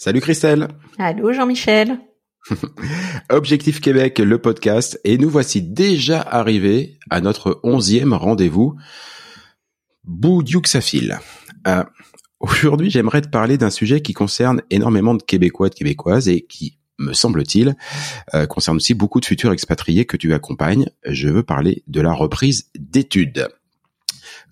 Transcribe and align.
Salut 0.00 0.20
Christelle 0.20 0.68
Allô 0.96 1.32
Jean-Michel 1.32 1.98
Objectif 3.30 3.80
Québec, 3.80 4.20
le 4.20 4.38
podcast, 4.38 5.00
et 5.02 5.18
nous 5.18 5.28
voici 5.28 5.60
déjà 5.60 6.20
arrivés 6.20 7.00
à 7.10 7.20
notre 7.20 7.58
onzième 7.64 8.12
rendez-vous. 8.12 8.76
Boudiouxafil. 10.04 11.18
Euh, 11.66 11.82
Aujourd'hui, 12.38 12.90
j'aimerais 12.90 13.22
te 13.22 13.28
parler 13.28 13.58
d'un 13.58 13.70
sujet 13.70 14.00
qui 14.00 14.12
concerne 14.12 14.62
énormément 14.70 15.14
de 15.14 15.22
Québécois, 15.24 15.68
de 15.68 15.74
Québécoises, 15.74 16.28
et 16.28 16.42
qui, 16.42 16.78
me 17.00 17.12
semble-t-il, 17.12 17.74
euh, 18.34 18.46
concerne 18.46 18.76
aussi 18.76 18.94
beaucoup 18.94 19.18
de 19.18 19.26
futurs 19.26 19.50
expatriés 19.50 20.04
que 20.04 20.16
tu 20.16 20.32
accompagnes. 20.32 20.88
Je 21.04 21.26
veux 21.26 21.42
parler 21.42 21.82
de 21.88 22.00
la 22.00 22.12
reprise 22.12 22.70
d'études. 22.78 23.48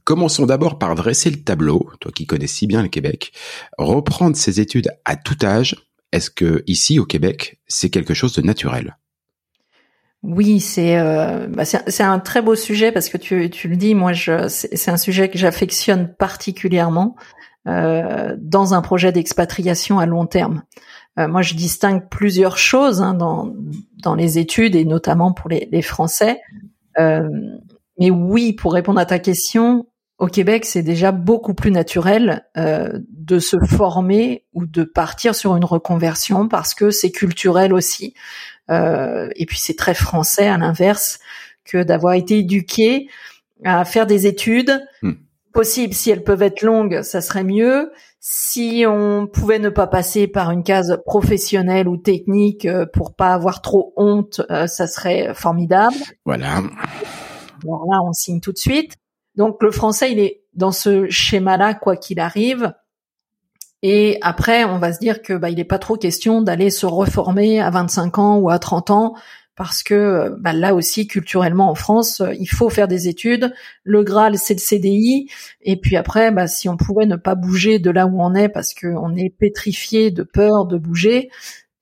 Commençons 0.04 0.46
d'abord 0.46 0.78
par 0.78 0.94
dresser 0.94 1.30
le 1.30 1.42
tableau, 1.42 1.90
toi 2.00 2.12
qui 2.12 2.26
connais 2.26 2.46
si 2.46 2.66
bien 2.66 2.82
le 2.82 2.88
Québec. 2.88 3.32
Reprendre 3.78 4.36
ses 4.36 4.60
études 4.60 4.90
à 5.04 5.16
tout 5.16 5.36
âge, 5.42 5.76
est-ce 6.12 6.30
que 6.30 6.62
ici 6.66 6.98
au 6.98 7.04
Québec, 7.04 7.60
c'est 7.66 7.90
quelque 7.90 8.14
chose 8.14 8.32
de 8.34 8.42
naturel? 8.42 8.96
Oui, 10.22 10.60
c'est 10.60 10.98
euh, 10.98 11.46
bah, 11.48 11.64
c'est 11.64 12.02
un 12.02 12.18
très 12.18 12.42
beau 12.42 12.54
sujet 12.56 12.90
parce 12.90 13.08
que 13.08 13.16
tu, 13.16 13.48
le 13.68 13.76
dis, 13.76 13.94
moi 13.94 14.12
je 14.12 14.48
c'est 14.48 14.90
un 14.90 14.96
sujet 14.96 15.28
que 15.28 15.38
j'affectionne 15.38 16.14
particulièrement 16.18 17.16
euh, 17.68 18.34
dans 18.38 18.74
un 18.74 18.82
projet 18.82 19.12
d'expatriation 19.12 19.98
à 19.98 20.06
long 20.06 20.26
terme. 20.26 20.62
Euh, 21.18 21.28
moi, 21.28 21.42
je 21.42 21.54
distingue 21.54 22.08
plusieurs 22.08 22.58
choses 22.58 23.00
hein, 23.00 23.14
dans 23.14 24.14
les 24.14 24.38
études 24.38 24.76
et 24.76 24.84
notamment 24.84 25.32
pour 25.32 25.48
les, 25.48 25.68
les 25.72 25.82
Français. 25.82 26.40
Euh, 26.98 27.28
mais 27.98 28.10
oui, 28.10 28.52
pour 28.52 28.72
répondre 28.72 29.00
à 29.00 29.06
ta 29.06 29.18
question, 29.18 29.86
au 30.18 30.28
Québec, 30.28 30.64
c'est 30.64 30.82
déjà 30.82 31.12
beaucoup 31.12 31.54
plus 31.54 31.70
naturel 31.70 32.46
euh, 32.56 32.98
de 33.10 33.38
se 33.38 33.58
former 33.58 34.44
ou 34.54 34.66
de 34.66 34.82
partir 34.82 35.34
sur 35.34 35.56
une 35.56 35.64
reconversion 35.64 36.48
parce 36.48 36.74
que 36.74 36.90
c'est 36.90 37.10
culturel 37.10 37.74
aussi. 37.74 38.14
Euh, 38.70 39.28
et 39.36 39.46
puis 39.46 39.58
c'est 39.58 39.76
très 39.76 39.94
français 39.94 40.48
à 40.48 40.56
l'inverse 40.56 41.18
que 41.64 41.82
d'avoir 41.82 42.14
été 42.14 42.38
éduqué 42.38 43.08
à 43.64 43.84
faire 43.84 44.06
des 44.06 44.26
études. 44.26 44.82
Hmm. 45.02 45.12
Possible, 45.52 45.94
si 45.94 46.10
elles 46.10 46.24
peuvent 46.24 46.42
être 46.42 46.62
longues, 46.62 47.02
ça 47.02 47.20
serait 47.20 47.44
mieux. 47.44 47.90
Si 48.20 48.84
on 48.86 49.26
pouvait 49.26 49.58
ne 49.58 49.68
pas 49.68 49.86
passer 49.86 50.26
par 50.26 50.50
une 50.50 50.62
case 50.62 50.98
professionnelle 51.06 51.88
ou 51.88 51.96
technique 51.96 52.64
euh, 52.64 52.84
pour 52.84 53.14
pas 53.14 53.32
avoir 53.32 53.62
trop 53.62 53.92
honte, 53.96 54.40
euh, 54.50 54.66
ça 54.66 54.86
serait 54.86 55.32
formidable. 55.34 55.96
Voilà. 56.24 56.62
Alors 57.64 57.86
là, 57.90 58.00
on 58.04 58.12
signe 58.12 58.40
tout 58.40 58.52
de 58.52 58.58
suite. 58.58 58.96
Donc 59.34 59.62
le 59.62 59.70
français, 59.70 60.12
il 60.12 60.18
est 60.18 60.42
dans 60.54 60.72
ce 60.72 61.08
schéma-là, 61.08 61.74
quoi 61.74 61.96
qu'il 61.96 62.20
arrive. 62.20 62.72
Et 63.82 64.18
après, 64.22 64.64
on 64.64 64.78
va 64.78 64.92
se 64.92 64.98
dire 64.98 65.22
que 65.22 65.34
bah, 65.34 65.50
il 65.50 65.56
n'est 65.56 65.64
pas 65.64 65.78
trop 65.78 65.96
question 65.96 66.42
d'aller 66.42 66.70
se 66.70 66.86
reformer 66.86 67.60
à 67.60 67.70
25 67.70 68.18
ans 68.18 68.38
ou 68.38 68.48
à 68.48 68.58
30 68.58 68.90
ans, 68.90 69.14
parce 69.54 69.82
que 69.82 70.34
bah, 70.40 70.52
là 70.52 70.74
aussi, 70.74 71.06
culturellement 71.06 71.70
en 71.70 71.74
France, 71.74 72.22
il 72.38 72.48
faut 72.48 72.70
faire 72.70 72.88
des 72.88 73.08
études. 73.08 73.54
Le 73.84 74.02
Graal, 74.02 74.38
c'est 74.38 74.54
le 74.54 74.60
CDI. 74.60 75.28
Et 75.62 75.78
puis 75.78 75.96
après, 75.96 76.30
bah, 76.30 76.46
si 76.46 76.68
on 76.68 76.76
pouvait 76.76 77.06
ne 77.06 77.16
pas 77.16 77.34
bouger 77.34 77.78
de 77.78 77.90
là 77.90 78.06
où 78.06 78.20
on 78.20 78.34
est, 78.34 78.48
parce 78.48 78.74
qu'on 78.74 79.14
est 79.14 79.30
pétrifié 79.30 80.10
de 80.10 80.22
peur 80.22 80.66
de 80.66 80.78
bouger, 80.78 81.30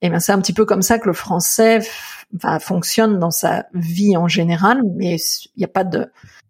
et 0.05 0.09
ben 0.09 0.19
c'est 0.19 0.31
un 0.31 0.39
petit 0.39 0.53
peu 0.53 0.65
comme 0.65 0.83
ça 0.83 0.99
que 0.99 1.07
le 1.07 1.13
français 1.13 1.79
enfin, 2.35 2.59
fonctionne 2.59 3.17
dans 3.17 3.31
sa 3.31 3.65
vie 3.73 4.15
en 4.15 4.27
général. 4.27 4.83
Mais 4.95 5.15
il 5.15 5.57
n'y 5.57 5.65
a 5.65 5.67
pas 5.67 5.83
de 5.83 5.99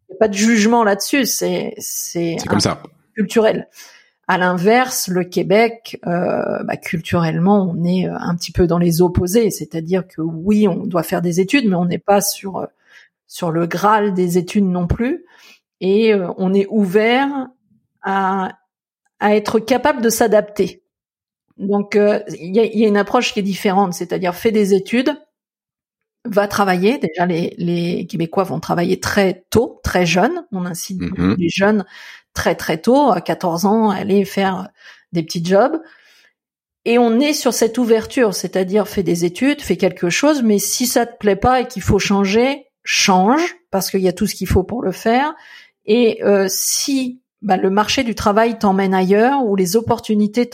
n'y 0.10 0.16
a 0.16 0.20
pas 0.20 0.28
de 0.28 0.34
jugement 0.34 0.84
là-dessus, 0.84 1.26
c'est 1.26 1.74
c'est 1.78 2.36
C'est 2.38 2.48
comme 2.48 2.60
ça. 2.60 2.84
culturel. 3.16 3.70
À 4.28 4.38
l'inverse, 4.38 5.08
le 5.08 5.24
Québec, 5.24 6.00
euh, 6.06 6.64
bah, 6.64 6.76
culturellement, 6.78 7.72
on 7.72 7.84
est 7.86 8.10
euh, 8.10 8.18
un 8.20 8.36
petit 8.36 8.52
peu 8.52 8.68
dans 8.68 8.80
les 8.80 9.02
opposés, 9.02 9.52
c'est-à-dire 9.52 10.06
que 10.08 10.22
oui, 10.22 10.68
on 10.68 10.86
doit 10.86 11.04
faire 11.04 11.22
des 11.22 11.40
études, 11.40 11.70
mais 11.70 11.76
on 11.76 11.86
n'est 11.86 12.00
pas 12.00 12.22
sur 12.22 12.58
euh, 12.58 12.66
sur 13.28 13.52
le 13.52 13.68
graal 13.68 14.14
des 14.14 14.38
études 14.38 14.66
non 14.66 14.88
plus, 14.88 15.24
et 15.80 16.14
euh, 16.14 16.28
on 16.38 16.54
est 16.54 16.68
ouvert 16.70 17.30
à 18.02 18.52
à 19.20 19.36
être 19.36 19.60
capable 19.60 20.02
de 20.02 20.10
s'adapter. 20.10 20.84
Donc, 21.58 21.96
euh, 21.96 22.20
il 22.40 22.56
y, 22.56 22.60
a, 22.60 22.66
il 22.66 22.78
y 22.80 22.86
a 22.86 22.88
une 22.88 22.98
approche 22.98 23.34
qui 23.34 23.40
est 23.40 23.44
différente, 23.44 23.94
c'est-à-dire 23.94 24.36
fais 24.36 24.52
des 24.52 24.74
études, 24.74 25.16
va 26.26 26.48
travailler. 26.48 26.98
Déjà, 26.98 27.26
les, 27.26 27.54
les 27.58 28.08
Québécois 28.08 28.44
vont 28.44 28.60
travailler 28.60 29.00
très 29.00 29.46
tôt, 29.50 29.80
très 29.84 30.06
jeunes. 30.06 30.46
On 30.52 30.66
incite 30.66 31.00
Mhm. 31.02 31.36
les 31.38 31.50
jeunes 31.50 31.86
très 32.34 32.56
très 32.56 32.80
tôt, 32.82 33.12
à 33.12 33.22
14 33.22 33.66
ans, 33.66 33.90
à 33.90 33.96
aller 33.98 34.26
faire 34.26 34.70
des 35.14 35.24
petits 35.24 35.46
jobs. 35.46 35.80
Et 36.84 36.98
on 37.00 37.20
est 37.20 37.34
sur 37.34 37.54
cette 37.54 37.78
ouverture, 37.78 38.36
c'est-à-dire 38.36 38.88
fais 38.88 39.02
des 39.04 39.26
études, 39.26 39.62
fais 39.62 39.78
quelque 39.78 40.10
chose, 40.10 40.44
mais 40.44 40.60
si 40.60 40.86
ça 40.86 41.06
te 41.06 41.18
plaît 41.18 41.36
pas 41.36 41.62
et 41.62 41.68
qu'il 41.68 41.82
faut 41.82 41.98
changer, 42.00 42.68
change, 42.84 43.56
parce 43.72 43.90
qu'il 43.90 44.02
y 44.02 44.08
a 44.08 44.14
tout 44.14 44.28
ce 44.28 44.36
qu'il 44.36 44.48
faut 44.48 44.64
pour 44.64 44.84
le 44.84 44.92
faire. 44.92 45.34
Et 45.86 46.24
euh, 46.24 46.46
si 46.50 47.22
bah, 47.42 47.58
le 47.58 47.70
marché 47.72 48.04
du 48.04 48.14
travail 48.14 48.60
t'emmène 48.60 48.94
ailleurs 48.94 49.44
ou 49.46 49.56
les 49.56 49.76
opportunités 49.76 50.48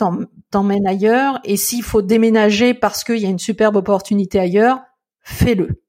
t'em- 0.52 0.62
t'emmènent 0.62 0.86
ailleurs, 0.86 1.40
et 1.44 1.56
s'il 1.56 1.82
faut 1.82 2.02
déménager 2.02 2.74
parce 2.74 3.04
qu'il 3.04 3.18
y 3.18 3.26
a 3.26 3.30
une 3.30 3.38
superbe 3.38 3.76
opportunité 3.76 4.38
ailleurs, 4.38 4.80
fais-le. 5.22 5.82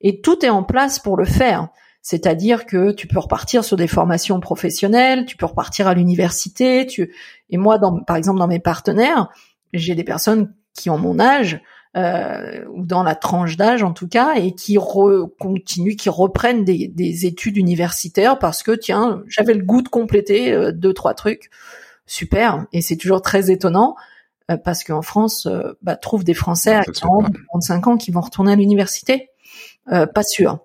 Et 0.00 0.20
tout 0.20 0.44
est 0.44 0.50
en 0.50 0.62
place 0.62 0.98
pour 0.98 1.16
le 1.16 1.24
faire. 1.24 1.68
C'est-à-dire 2.02 2.66
que 2.66 2.92
tu 2.92 3.06
peux 3.06 3.18
repartir 3.18 3.64
sur 3.64 3.76
des 3.78 3.86
formations 3.88 4.38
professionnelles, 4.40 5.24
tu 5.24 5.36
peux 5.36 5.46
repartir 5.46 5.88
à 5.88 5.94
l'université, 5.94 6.86
tu 6.86 7.14
et 7.50 7.56
moi 7.56 7.78
par 8.06 8.16
exemple 8.16 8.38
dans 8.38 8.46
mes 8.46 8.60
partenaires, 8.60 9.30
j'ai 9.72 9.94
des 9.94 10.04
personnes 10.04 10.52
qui 10.74 10.90
ont 10.90 10.98
mon 10.98 11.18
âge 11.18 11.62
euh, 11.96 12.64
ou 12.74 12.84
dans 12.84 13.02
la 13.04 13.14
tranche 13.14 13.56
d'âge 13.56 13.82
en 13.82 13.92
tout 13.92 14.08
cas 14.08 14.34
et 14.34 14.52
qui 14.52 14.76
re- 14.76 15.28
continuent, 15.38 15.96
qui 15.96 16.10
reprennent 16.10 16.64
des, 16.64 16.88
des 16.88 17.24
études 17.24 17.56
universitaires 17.56 18.38
parce 18.38 18.62
que 18.62 18.72
tiens, 18.72 19.22
j'avais 19.28 19.54
le 19.54 19.64
goût 19.64 19.80
de 19.80 19.88
compléter 19.88 20.52
euh, 20.52 20.72
deux 20.72 20.92
trois 20.92 21.14
trucs. 21.14 21.50
Super 22.06 22.66
et 22.72 22.82
c'est 22.82 22.96
toujours 22.96 23.22
très 23.22 23.50
étonnant 23.50 23.96
euh, 24.50 24.56
parce 24.56 24.84
qu'en 24.84 25.02
France, 25.02 25.46
euh, 25.46 25.72
bah, 25.82 25.96
trouve 25.96 26.22
des 26.24 26.34
Français 26.34 26.74
à 26.74 26.82
Ça 26.82 26.92
se 26.92 27.00
fait 27.00 27.06
40, 27.06 27.32
pas. 27.32 27.38
45 27.52 27.86
ans 27.86 27.96
qui 27.96 28.10
vont 28.10 28.20
retourner 28.20 28.52
à 28.52 28.56
l'université. 28.56 29.30
Euh, 29.92 30.06
pas 30.06 30.22
sûr. 30.22 30.58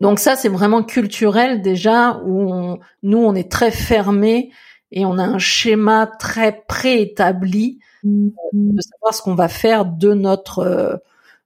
Donc 0.00 0.18
ça, 0.18 0.36
c'est 0.36 0.48
vraiment 0.48 0.82
culturel 0.82 1.62
déjà 1.62 2.20
où 2.24 2.52
on- 2.52 2.78
nous, 3.02 3.18
on 3.18 3.34
est 3.34 3.50
très 3.50 3.70
fermé 3.70 4.50
et 4.92 5.04
on 5.04 5.18
a 5.18 5.24
un 5.24 5.38
schéma 5.38 6.06
très 6.18 6.62
préétabli 6.68 7.78
euh, 8.04 8.30
de 8.52 8.80
savoir 8.80 9.14
ce 9.14 9.22
qu'on 9.22 9.34
va 9.34 9.48
faire 9.48 9.84
de 9.84 10.14
notre, 10.14 10.60
euh, 10.60 10.96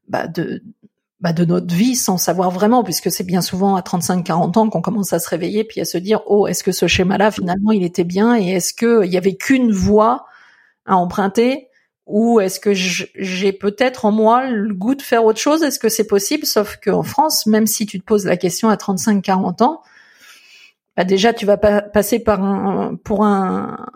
bah, 0.09 0.27
de, 0.29 0.63
bah, 1.21 1.33
de 1.33 1.45
notre 1.45 1.75
vie 1.75 1.97
sans 1.97 2.17
savoir 2.17 2.51
vraiment, 2.51 2.83
puisque 2.83 3.11
c'est 3.11 3.25
bien 3.25 3.43
souvent 3.43 3.77
à 3.77 3.83
35-40 3.83 4.59
ans 4.59 4.71
qu'on 4.71 4.81
commence 4.81 5.13
à 5.13 5.19
se 5.19 5.29
réveiller 5.29 5.65
puis 5.65 5.81
à 5.81 5.85
se 5.85 5.99
dire 5.99 6.23
oh 6.27 6.47
est-ce 6.47 6.65
que 6.65 6.73
ce 6.73 6.87
schéma-là 6.87 7.31
finalement 7.31 7.73
il 7.73 7.83
était 7.83 8.05
bien 8.05 8.39
et 8.39 8.53
est-ce 8.53 8.73
que 8.73 9.05
il 9.05 9.13
y 9.13 9.19
avait 9.19 9.37
qu'une 9.37 9.71
voie 9.71 10.25
à 10.87 10.97
emprunter 10.97 11.69
ou 12.07 12.41
est-ce 12.41 12.59
que 12.59 12.73
j'ai 12.75 13.53
peut-être 13.53 14.05
en 14.05 14.11
moi 14.11 14.47
le 14.49 14.75
goût 14.75 14.97
de 14.97 15.03
faire 15.03 15.25
autre 15.25 15.39
chose? 15.39 15.63
Est-ce 15.63 15.79
que 15.79 15.89
c'est 15.89 16.07
possible? 16.07 16.45
Sauf 16.45 16.77
qu'en 16.83 17.05
France, 17.05 17.47
même 17.47 17.69
si 17.69 17.87
tu 17.87 18.01
te 18.01 18.05
poses 18.05 18.25
la 18.25 18.37
question 18.37 18.69
à 18.69 18.75
35-40 18.75 19.63
ans, 19.63 19.83
bah 20.97 21.05
déjà 21.05 21.33
tu 21.33 21.47
vas 21.47 21.57
pas 21.57 21.83
passer 21.83 22.19
par 22.19 22.43
un 22.43 22.97
pour 22.97 23.25
un 23.25 23.87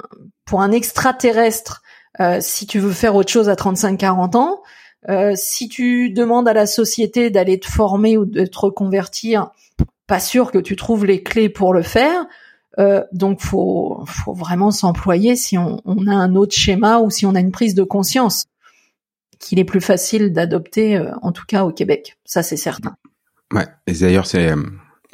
pour 0.44 0.60
un 0.60 0.70
extraterrestre 0.70 1.82
euh, 2.20 2.38
si 2.40 2.66
tu 2.66 2.78
veux 2.78 2.92
faire 2.92 3.16
autre 3.16 3.32
chose 3.32 3.48
à 3.48 3.54
35-40 3.54 4.36
ans. 4.36 4.62
Euh, 5.08 5.32
si 5.36 5.68
tu 5.68 6.10
demandes 6.10 6.48
à 6.48 6.52
la 6.52 6.66
société 6.66 7.30
d'aller 7.30 7.58
te 7.60 7.66
former 7.66 8.16
ou 8.16 8.24
de 8.24 8.46
te 8.46 8.58
reconvertir, 8.58 9.50
pas 10.06 10.20
sûr 10.20 10.50
que 10.50 10.58
tu 10.58 10.76
trouves 10.76 11.04
les 11.04 11.22
clés 11.22 11.48
pour 11.48 11.74
le 11.74 11.82
faire. 11.82 12.26
Euh, 12.78 13.02
donc 13.12 13.40
faut 13.40 14.02
faut 14.06 14.34
vraiment 14.34 14.72
s'employer 14.72 15.36
si 15.36 15.56
on, 15.56 15.80
on, 15.84 16.08
a 16.08 16.14
un 16.14 16.34
autre 16.34 16.54
schéma 16.54 16.98
ou 16.98 17.08
si 17.08 17.24
on 17.24 17.34
a 17.36 17.40
une 17.40 17.52
prise 17.52 17.76
de 17.76 17.84
conscience 17.84 18.46
qu'il 19.38 19.60
est 19.60 19.64
plus 19.64 19.80
facile 19.80 20.32
d'adopter, 20.32 20.96
euh, 20.96 21.12
en 21.22 21.30
tout 21.30 21.44
cas 21.46 21.64
au 21.64 21.70
Québec. 21.70 22.18
Ça 22.24 22.42
c'est 22.42 22.56
certain. 22.56 22.96
Ouais. 23.52 23.66
Et 23.86 23.92
d'ailleurs 23.92 24.26
c'est 24.26 24.50
euh, 24.50 24.62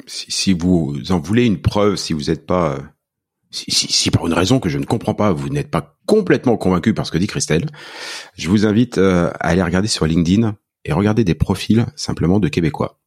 si, 0.07 0.31
si, 0.31 0.53
vous 0.53 0.95
en 1.11 1.19
voulez 1.19 1.45
une 1.45 1.61
preuve, 1.61 1.97
si 1.97 2.13
vous 2.13 2.23
n'êtes 2.23 2.47
pas 2.47 2.79
si, 3.51 3.69
si, 3.69 3.91
si, 3.91 4.11
par 4.11 4.25
une 4.25 4.33
raison 4.33 4.59
que 4.59 4.69
je 4.69 4.77
ne 4.77 4.85
comprends 4.85 5.13
pas, 5.13 5.31
vous 5.31 5.49
n'êtes 5.49 5.69
pas 5.69 5.97
complètement 6.05 6.57
convaincu 6.57 6.93
par 6.93 7.05
ce 7.05 7.11
que 7.11 7.17
dit 7.17 7.27
Christelle, 7.27 7.69
je 8.37 8.49
vous 8.49 8.65
invite 8.65 8.97
euh, 8.97 9.29
à 9.39 9.49
aller 9.49 9.61
regarder 9.61 9.87
sur 9.87 10.05
LinkedIn 10.05 10.55
et 10.85 10.93
regarder 10.93 11.23
des 11.23 11.35
profils 11.35 11.85
simplement 11.95 12.39
de 12.39 12.47
Québécois. 12.47 12.99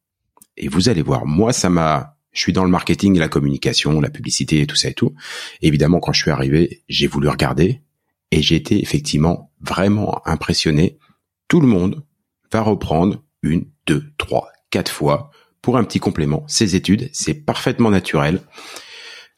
Et 0.56 0.68
vous 0.68 0.88
allez 0.88 1.02
voir, 1.02 1.26
moi 1.26 1.52
ça 1.52 1.70
m'a, 1.70 2.16
je 2.32 2.40
suis 2.40 2.52
dans 2.52 2.64
le 2.64 2.70
marketing, 2.70 3.18
la 3.18 3.28
communication, 3.28 4.00
la 4.00 4.10
publicité 4.10 4.60
et 4.60 4.66
tout 4.66 4.76
ça 4.76 4.88
et 4.88 4.94
tout. 4.94 5.14
évidemment, 5.62 5.98
quand 5.98 6.12
je 6.12 6.22
suis 6.22 6.30
arrivé, 6.30 6.82
j'ai 6.88 7.06
voulu 7.06 7.28
regarder 7.28 7.82
et 8.30 8.42
j'ai 8.42 8.56
été 8.56 8.80
effectivement 8.82 9.50
vraiment 9.60 10.20
impressionné. 10.26 10.98
Tout 11.48 11.60
le 11.60 11.66
monde 11.66 12.04
va 12.52 12.60
reprendre 12.60 13.24
une, 13.42 13.66
deux, 13.86 14.04
trois, 14.18 14.48
quatre 14.70 14.92
fois 14.92 15.30
pour 15.62 15.78
un 15.78 15.84
petit 15.84 16.00
complément 16.00 16.44
ses 16.46 16.76
études. 16.76 17.08
C'est 17.12 17.34
parfaitement 17.34 17.90
naturel. 17.90 18.40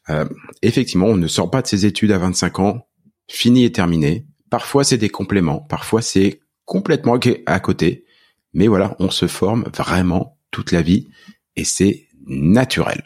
Euh, 0.09 0.25
effectivement, 0.61 1.07
on 1.07 1.17
ne 1.17 1.27
sort 1.27 1.51
pas 1.51 1.61
de 1.61 1.67
ses 1.67 1.85
études 1.85 2.11
à 2.11 2.17
25 2.17 2.59
ans, 2.59 2.87
fini 3.27 3.65
et 3.65 3.71
terminé. 3.71 4.25
Parfois, 4.49 4.83
c'est 4.83 4.97
des 4.97 5.09
compléments, 5.09 5.59
parfois, 5.59 6.01
c'est 6.01 6.39
complètement 6.65 7.17
à 7.45 7.59
côté. 7.59 8.05
Mais 8.53 8.67
voilà, 8.67 8.95
on 8.99 9.09
se 9.09 9.27
forme 9.27 9.65
vraiment 9.75 10.37
toute 10.51 10.71
la 10.71 10.81
vie 10.81 11.09
et 11.55 11.63
c'est 11.63 12.07
naturel. 12.25 13.03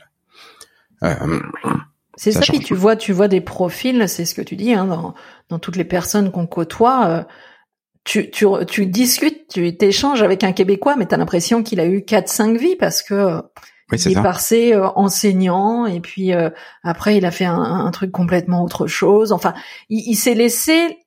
Euh, 1.03 1.39
c'est 2.15 2.31
ça, 2.31 2.41
puis 2.41 2.59
tu 2.59 2.75
vois, 2.75 2.95
tu 2.95 3.13
vois 3.13 3.27
des 3.27 3.41
profils, 3.41 4.07
c'est 4.07 4.25
ce 4.25 4.35
que 4.35 4.41
tu 4.41 4.55
dis, 4.55 4.73
hein, 4.73 4.85
dans, 4.85 5.15
dans 5.49 5.59
toutes 5.59 5.75
les 5.75 5.83
personnes 5.83 6.31
qu'on 6.31 6.45
côtoie. 6.45 7.07
Euh, 7.07 7.23
tu, 8.03 8.29
tu, 8.31 8.45
tu 8.67 8.85
discutes, 8.85 9.47
tu 9.47 9.75
t'échanges 9.75 10.21
avec 10.21 10.43
un 10.43 10.53
Québécois, 10.53 10.95
mais 10.95 11.07
tu 11.07 11.15
as 11.15 11.17
l'impression 11.17 11.63
qu'il 11.63 11.79
a 11.79 11.85
eu 11.85 12.03
quatre, 12.03 12.29
cinq 12.29 12.57
vies 12.57 12.75
parce 12.75 13.01
que 13.01 13.41
il 13.91 14.11
est 14.11 14.21
passé 14.21 14.73
euh, 14.73 14.87
enseignant 14.95 15.85
et 15.85 15.99
puis 15.99 16.33
euh, 16.33 16.49
après 16.83 17.17
il 17.17 17.25
a 17.25 17.31
fait 17.31 17.45
un, 17.45 17.89
truc 17.91 18.11
complètement 18.11 18.63
autre 18.63 18.87
chose. 18.87 19.31
Enfin, 19.31 19.53
il, 19.89 20.15
s'est 20.15 20.33
laissé 20.33 20.99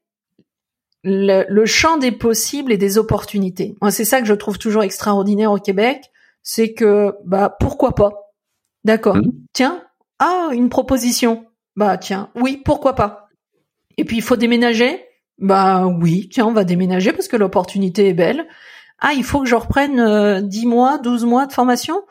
le, 1.03 1.65
champ 1.67 1.97
des 1.97 2.13
possibles 2.13 2.73
et 2.73 2.79
des 2.79 2.99
opportunités. 2.99 3.77
Moi, 3.81 3.91
c'est 3.91 4.05
ça 4.05 4.21
que 4.21 4.27
je 4.27 4.35
trouve 4.35 4.59
toujours 4.59 4.83
extraordinaire 4.83 5.53
au 5.53 5.59
Québec, 5.59 6.11
c'est 6.43 6.73
que 6.73 7.15
bah 7.25 7.57
pourquoi 7.59 7.95
pas? 7.95 8.11
D'accord. 8.85 9.17
Mmh. 9.17 9.33
Tiens, 9.53 9.83
ah 10.19 10.51
une 10.53 10.69
proposition. 10.69 11.47
Bah 11.77 11.97
tiens, 11.99 12.31
oui, 12.35 12.61
pourquoi 12.65 12.95
pas? 12.95 13.29
Et 13.97 14.05
puis 14.05 14.17
il 14.17 14.23
faut 14.23 14.37
déménager? 14.37 15.05
Bah 15.39 15.87
oui, 15.87 16.29
tiens, 16.31 16.47
on 16.47 16.53
va 16.53 16.65
déménager 16.65 17.13
parce 17.13 17.29
que 17.29 17.37
l'opportunité 17.37 18.09
est 18.09 18.15
belle. 18.15 18.47
Ah, 19.01 19.13
il 19.13 19.25
faut 19.25 19.41
que 19.41 19.49
je 19.49 19.55
reprenne 19.55 20.01
euh, 20.01 20.41
10 20.41 20.67
mois, 20.67 20.99
12 20.99 21.25
mois 21.25 21.47
de 21.47 21.53
formation? 21.53 22.03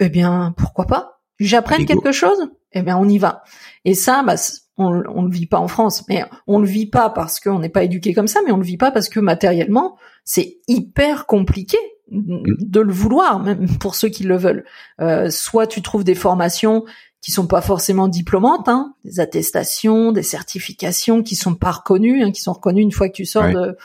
Eh 0.00 0.08
bien, 0.08 0.54
pourquoi 0.56 0.86
pas? 0.86 1.20
J'apprenne 1.38 1.84
quelque 1.84 2.12
chose? 2.12 2.48
Eh 2.72 2.82
bien, 2.82 2.96
on 2.96 3.08
y 3.08 3.18
va. 3.18 3.42
Et 3.84 3.94
ça, 3.94 4.22
bah, 4.22 4.36
on, 4.78 5.02
on 5.08 5.22
le 5.22 5.30
vit 5.30 5.46
pas 5.46 5.58
en 5.58 5.68
France, 5.68 6.04
mais 6.08 6.24
on 6.46 6.58
le 6.58 6.66
vit 6.66 6.86
pas 6.86 7.10
parce 7.10 7.40
qu'on 7.40 7.58
n'est 7.58 7.68
pas 7.68 7.84
éduqué 7.84 8.14
comme 8.14 8.28
ça, 8.28 8.40
mais 8.44 8.52
on 8.52 8.56
le 8.56 8.64
vit 8.64 8.76
pas 8.76 8.90
parce 8.90 9.08
que 9.08 9.20
matériellement, 9.20 9.96
c'est 10.24 10.58
hyper 10.68 11.26
compliqué 11.26 11.78
mm. 12.10 12.42
de 12.60 12.80
le 12.80 12.92
vouloir, 12.92 13.38
même 13.38 13.78
pour 13.78 13.94
ceux 13.94 14.08
qui 14.08 14.24
le 14.24 14.36
veulent. 14.36 14.64
Euh, 15.00 15.30
soit 15.30 15.66
tu 15.66 15.82
trouves 15.82 16.04
des 16.04 16.14
formations 16.14 16.84
qui 17.22 17.32
sont 17.32 17.46
pas 17.46 17.60
forcément 17.60 18.08
diplômantes, 18.08 18.68
hein, 18.68 18.94
des 19.04 19.20
attestations, 19.20 20.12
des 20.12 20.22
certifications 20.22 21.22
qui 21.22 21.34
sont 21.34 21.54
pas 21.54 21.72
reconnues, 21.72 22.22
hein, 22.22 22.30
qui 22.30 22.40
sont 22.40 22.52
reconnues 22.52 22.82
une 22.82 22.92
fois 22.92 23.08
que 23.08 23.14
tu 23.14 23.26
sors 23.26 23.50
de, 23.50 23.76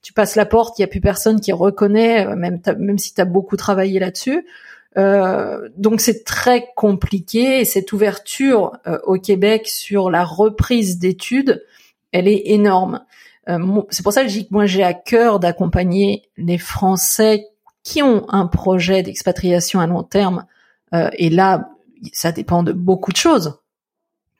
tu 0.00 0.12
passes 0.12 0.36
la 0.36 0.46
porte, 0.46 0.78
il 0.78 0.82
y 0.82 0.84
a 0.84 0.88
plus 0.88 1.00
personne 1.00 1.40
qui 1.40 1.52
reconnaît, 1.52 2.26
euh, 2.26 2.36
même 2.36 2.60
même 2.78 2.98
si 2.98 3.12
tu 3.14 3.20
as 3.20 3.24
beaucoup 3.24 3.56
travaillé 3.56 3.98
là-dessus. 3.98 4.46
Euh, 4.96 5.68
donc 5.76 6.00
c'est 6.00 6.24
très 6.24 6.70
compliqué 6.74 7.60
et 7.60 7.64
cette 7.64 7.92
ouverture 7.92 8.72
euh, 8.86 8.98
au 9.04 9.18
Québec 9.18 9.68
sur 9.68 10.10
la 10.10 10.24
reprise 10.24 10.98
d'études, 10.98 11.64
elle 12.12 12.26
est 12.26 12.42
énorme. 12.46 13.04
Euh, 13.48 13.82
c'est 13.90 14.02
pour 14.02 14.12
ça 14.12 14.22
que 14.22 14.28
je 14.28 14.38
dis 14.38 14.48
que 14.48 14.54
moi 14.54 14.66
j'ai 14.66 14.82
à 14.82 14.94
cœur 14.94 15.40
d'accompagner 15.40 16.22
les 16.36 16.58
Français 16.58 17.46
qui 17.84 18.02
ont 18.02 18.24
un 18.28 18.46
projet 18.46 19.02
d'expatriation 19.02 19.80
à 19.80 19.86
long 19.86 20.02
terme. 20.02 20.44
et 20.92 21.30
là, 21.30 21.70
ça 22.12 22.32
dépend 22.32 22.62
de 22.62 22.72
beaucoup 22.72 23.12
de 23.12 23.16
choses. 23.16 23.60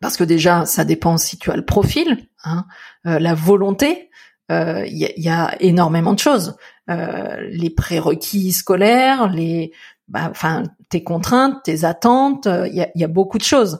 Parce 0.01 0.17
que 0.17 0.25
déjà, 0.25 0.67
ça 0.67 0.85
dépend 0.85 1.17
si 1.17 1.39
tu 1.39 1.51
as 1.51 1.57
le 1.57 1.65
profil, 1.65 2.27
hein, 2.45 2.67
la 3.05 3.35
volonté. 3.35 4.11
Il 4.51 4.87
y, 4.87 5.13
y, 5.17 5.29
a 5.31 5.57
énormément 5.61 6.13
de 6.13 6.19
choses. 6.19 6.57
les 6.89 7.71
prérequis 7.71 8.53
scolaires, 8.53 9.29
les 9.29 9.73
bah, 10.09 10.29
enfin, 10.31 10.65
tes 10.89 11.05
contraintes, 11.05 11.63
tes 11.65 11.85
attentes, 11.85 12.47
il 12.47 12.81
euh, 12.81 12.87
y, 12.95 13.05
a, 13.05 13.09
beaucoup 13.09 13.39
de 13.39 13.45
choses. 13.45 13.79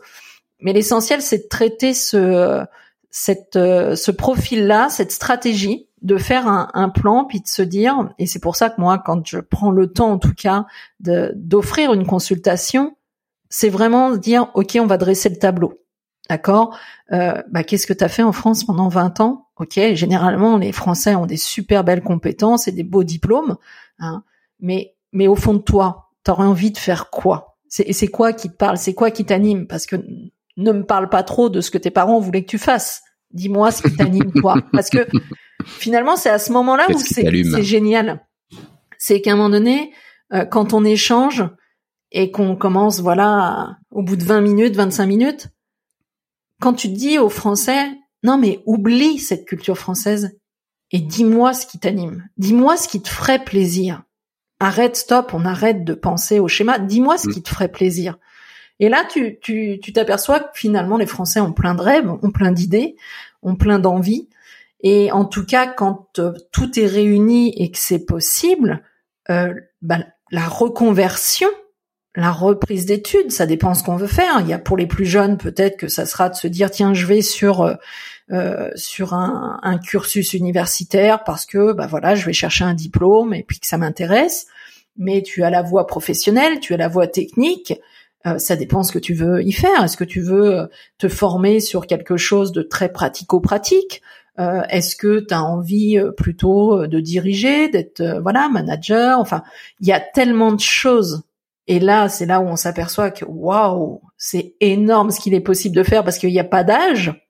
Mais 0.61 0.73
l'essentiel, 0.73 1.23
c'est 1.23 1.39
de 1.39 1.49
traiter 1.49 1.95
ce, 1.95 2.65
cette, 3.11 3.57
euh, 3.57 3.97
ce 3.97 4.11
profil-là, 4.11 4.89
cette 4.91 5.13
stratégie, 5.13 5.89
de 6.03 6.17
faire 6.17 6.47
un, 6.47 6.89
plan, 6.91 7.25
puis 7.25 7.41
de 7.41 7.49
se 7.49 7.63
dire, 7.63 8.11
et 8.19 8.27
c'est 8.27 8.39
pour 8.39 8.55
ça 8.55 8.71
que 8.71 8.81
moi, 8.81 9.03
quand 9.05 9.27
je 9.27 9.39
prends 9.39 9.73
le 9.73 9.93
temps, 9.93 10.13
en 10.13 10.19
tout 10.19 10.35
cas, 10.35 10.67
d'offrir 11.01 11.93
une 11.93 12.07
consultation, 12.07 12.97
c'est 13.49 13.69
vraiment 13.69 14.15
dire, 14.15 14.49
ok, 14.55 14.79
on 14.81 14.87
va 14.87 14.97
dresser 14.97 15.29
le 15.29 15.39
tableau. 15.39 15.81
D'accord? 16.31 16.79
Euh, 17.11 17.43
bah, 17.51 17.65
Qu'est-ce 17.65 17.87
que 17.87 17.93
tu 17.93 18.05
as 18.05 18.09
fait 18.09 18.23
en 18.23 18.33
France 18.33 18.63
pendant 18.63 18.89
20 18.89 19.21
ans? 19.21 19.49
Ok, 19.57 19.81
généralement, 19.95 20.57
les 20.57 20.71
Français 20.71 21.17
ont 21.17 21.27
des 21.27 21.37
super 21.37 21.83
belles 21.83 22.03
compétences 22.03 22.69
et 22.69 22.73
des 22.73 22.85
beaux 22.85 23.03
diplômes, 23.03 23.57
hein, 23.99 24.23
mais, 24.61 24.95
mais 25.13 25.27
au 25.27 25.35
fond 25.35 25.55
de 25.55 25.59
toi, 25.59 26.08
t'aurais 26.29 26.45
envie 26.45 26.71
de 26.71 26.77
faire 26.77 27.09
quoi? 27.09 27.57
C'est 27.71 27.91
c'est 27.95 28.09
quoi 28.09 28.35
qui 28.35 28.51
te 28.51 28.55
parle? 28.55 28.77
C'est 28.77 28.93
quoi 28.93 29.11
qui 29.11 29.25
t'anime? 29.25 29.67
Parce 29.67 29.87
que 29.87 29.97
ne 30.59 30.73
me 30.73 30.85
parle 30.85 31.09
pas 31.09 31.23
trop 31.23 31.49
de 31.49 31.63
ce 31.63 31.71
que 31.71 31.79
tes 31.79 31.91
parents 31.91 32.21
voulaient 32.21 32.45
que 32.45 32.51
tu 32.51 32.59
fasses. 32.59 33.01
Dis-moi 33.31 33.71
ce 33.71 33.81
qui 33.83 33.97
t'anime 33.97 34.31
toi. 34.33 34.57
Parce 34.73 34.91
que 34.91 35.07
finalement, 35.65 36.17
c'est 36.17 36.29
à 36.29 36.39
ce 36.39 36.53
moment-là 36.53 36.85
où 36.91 36.99
c'est 36.99 37.63
génial. 37.63 38.27
C'est 38.99 39.23
qu'à 39.23 39.33
un 39.33 39.37
moment 39.37 39.49
donné, 39.49 39.91
euh, 40.35 40.45
quand 40.45 40.75
on 40.75 40.85
échange 40.85 41.45
et 42.13 42.31
qu'on 42.31 42.57
commence, 42.57 43.01
voilà, 43.01 43.79
au 43.91 44.03
bout 44.03 44.17
de 44.17 44.25
20 44.25 44.43
minutes, 44.43 44.77
25 44.77 45.07
minutes, 45.07 45.49
quand 46.61 46.75
tu 46.75 46.89
dis 46.89 47.19
aux 47.19 47.31
Français, 47.31 47.87
non 48.23 48.37
mais 48.37 48.61
oublie 48.67 49.19
cette 49.19 49.47
culture 49.47 49.79
française 49.79 50.39
et 50.91 50.99
dis-moi 50.99 51.55
ce 51.55 51.65
qui 51.65 51.79
t'anime. 51.79 52.29
Dis-moi 52.37 52.77
ce 52.77 52.87
qui 52.87 53.01
te 53.01 53.09
ferait 53.09 53.43
plaisir 53.43 54.03
arrête, 54.61 54.97
stop, 54.97 55.33
on 55.35 55.45
arrête 55.45 55.85
de 55.85 55.95
penser 55.95 56.39
au 56.39 56.49
schéma. 56.49 56.79
Dis-moi 56.79 57.19
ce 57.19 57.29
mm. 57.29 57.33
qui 57.33 57.43
te 57.43 57.49
ferait 57.49 57.71
plaisir. 57.71 58.19
Et 58.81 58.89
là, 58.89 59.05
tu 59.11 59.39
tu 59.41 59.81
tu 59.83 59.93
t'aperçois 59.93 60.41
que 60.41 60.51
finalement 60.55 60.97
les 60.97 61.07
Français 61.07 61.41
ont 61.41 61.53
plein 61.53 61.75
de 61.75 61.83
rêves, 61.83 62.11
ont 62.23 62.31
plein 62.31 62.53
d'idées, 62.53 62.97
ont 63.43 63.57
plein 63.57 63.79
d'envies. 63.79 64.29
Et 64.81 65.11
en 65.11 65.25
tout 65.25 65.45
cas, 65.45 65.67
quand 65.67 66.19
euh, 66.21 66.33
tout 66.53 66.79
est 66.79 66.87
réuni 66.87 67.53
et 67.57 67.73
que 67.73 67.79
c'est 67.79 68.05
possible, 68.05 68.83
euh, 69.31 69.53
bah, 69.83 69.99
la 70.31 70.47
reconversion, 70.47 71.49
la 72.15 72.31
reprise 72.31 72.87
d'études, 72.87 73.33
ça 73.33 73.47
dépend 73.47 73.75
ce 73.75 73.83
qu'on 73.83 73.97
veut 73.97 74.07
faire. 74.07 74.41
Il 74.41 74.49
y 74.49 74.53
a 74.53 74.59
pour 74.59 74.77
les 74.77 74.87
plus 74.87 75.07
jeunes 75.07 75.39
peut-être 75.39 75.77
que 75.77 75.89
ça 75.89 76.07
sera 76.07 76.29
de 76.29 76.37
se 76.37 76.47
dire 76.47 76.71
tiens, 76.71 76.95
je 76.95 77.07
vais 77.07 77.23
sur 77.23 77.77
euh, 78.31 78.35
euh, 78.39 78.71
sur 78.75 79.15
un, 79.15 79.59
un, 79.63 79.79
cursus 79.79 80.35
universitaire 80.35 81.25
parce 81.25 81.47
que 81.47 81.73
bah 81.73 81.87
voilà, 81.87 82.15
je 82.15 82.27
vais 82.27 82.33
chercher 82.33 82.65
un 82.65 82.75
diplôme 82.75 83.35
et 83.35 83.43
puis 83.43 83.59
que 83.59 83.67
ça 83.67 83.79
m'intéresse. 83.79 84.47
Mais 84.97 85.23
tu 85.23 85.45
as 85.45 85.51
la 85.51 85.63
voie 85.63 85.87
professionnelle, 85.87 86.61
tu 86.61 86.75
as 86.75 86.77
la 86.77 86.89
voie 86.89 87.07
technique. 87.07 87.75
Euh, 88.27 88.39
ça 88.39 88.57
dépend 88.57 88.83
ce 88.83 88.93
que 88.93 88.99
tu 88.99 89.15
veux 89.15 89.43
y 89.43 89.53
faire. 89.53 89.85
Est-ce 89.85 89.97
que 89.97 90.05
tu 90.05 90.21
veux 90.21 90.69
te 90.99 91.09
former 91.09 91.61
sur 91.61 91.87
quelque 91.87 92.17
chose 92.17 92.53
de 92.53 92.63
très 92.63 92.91
pratico-pratique? 92.93 94.03
Euh, 94.39 94.63
Est-ce 94.69 94.97
que 94.97 95.21
tu 95.21 95.35
as 95.35 95.43
envie 95.43 95.99
euh, 95.99 96.11
plutôt 96.11 96.87
de 96.87 97.01
diriger, 97.01 97.69
d'être 97.69 98.21
voilà 98.23 98.49
manager? 98.49 99.21
Enfin, 99.21 99.43
il 99.81 99.89
y 99.89 99.93
a 99.93 100.01
tellement 100.01 100.53
de 100.53 100.61
choses. 100.61 101.23
Et 101.67 101.81
là, 101.81 102.09
c'est 102.09 102.27
là 102.27 102.41
où 102.41 102.45
on 102.45 102.57
s'aperçoit 102.57 103.11
que 103.11 103.25
waouh, 103.27 104.01
c'est 104.17 104.55
énorme 104.61 105.11
ce 105.11 105.21
qu'il 105.21 105.35
est 105.35 105.41
possible 105.41 105.77
de 105.77 105.83
faire 105.83 106.03
parce 106.03 106.19
qu'il 106.19 106.31
n'y 106.31 106.41
a 106.41 106.45
pas 106.45 106.65
d'âge. 106.65 107.28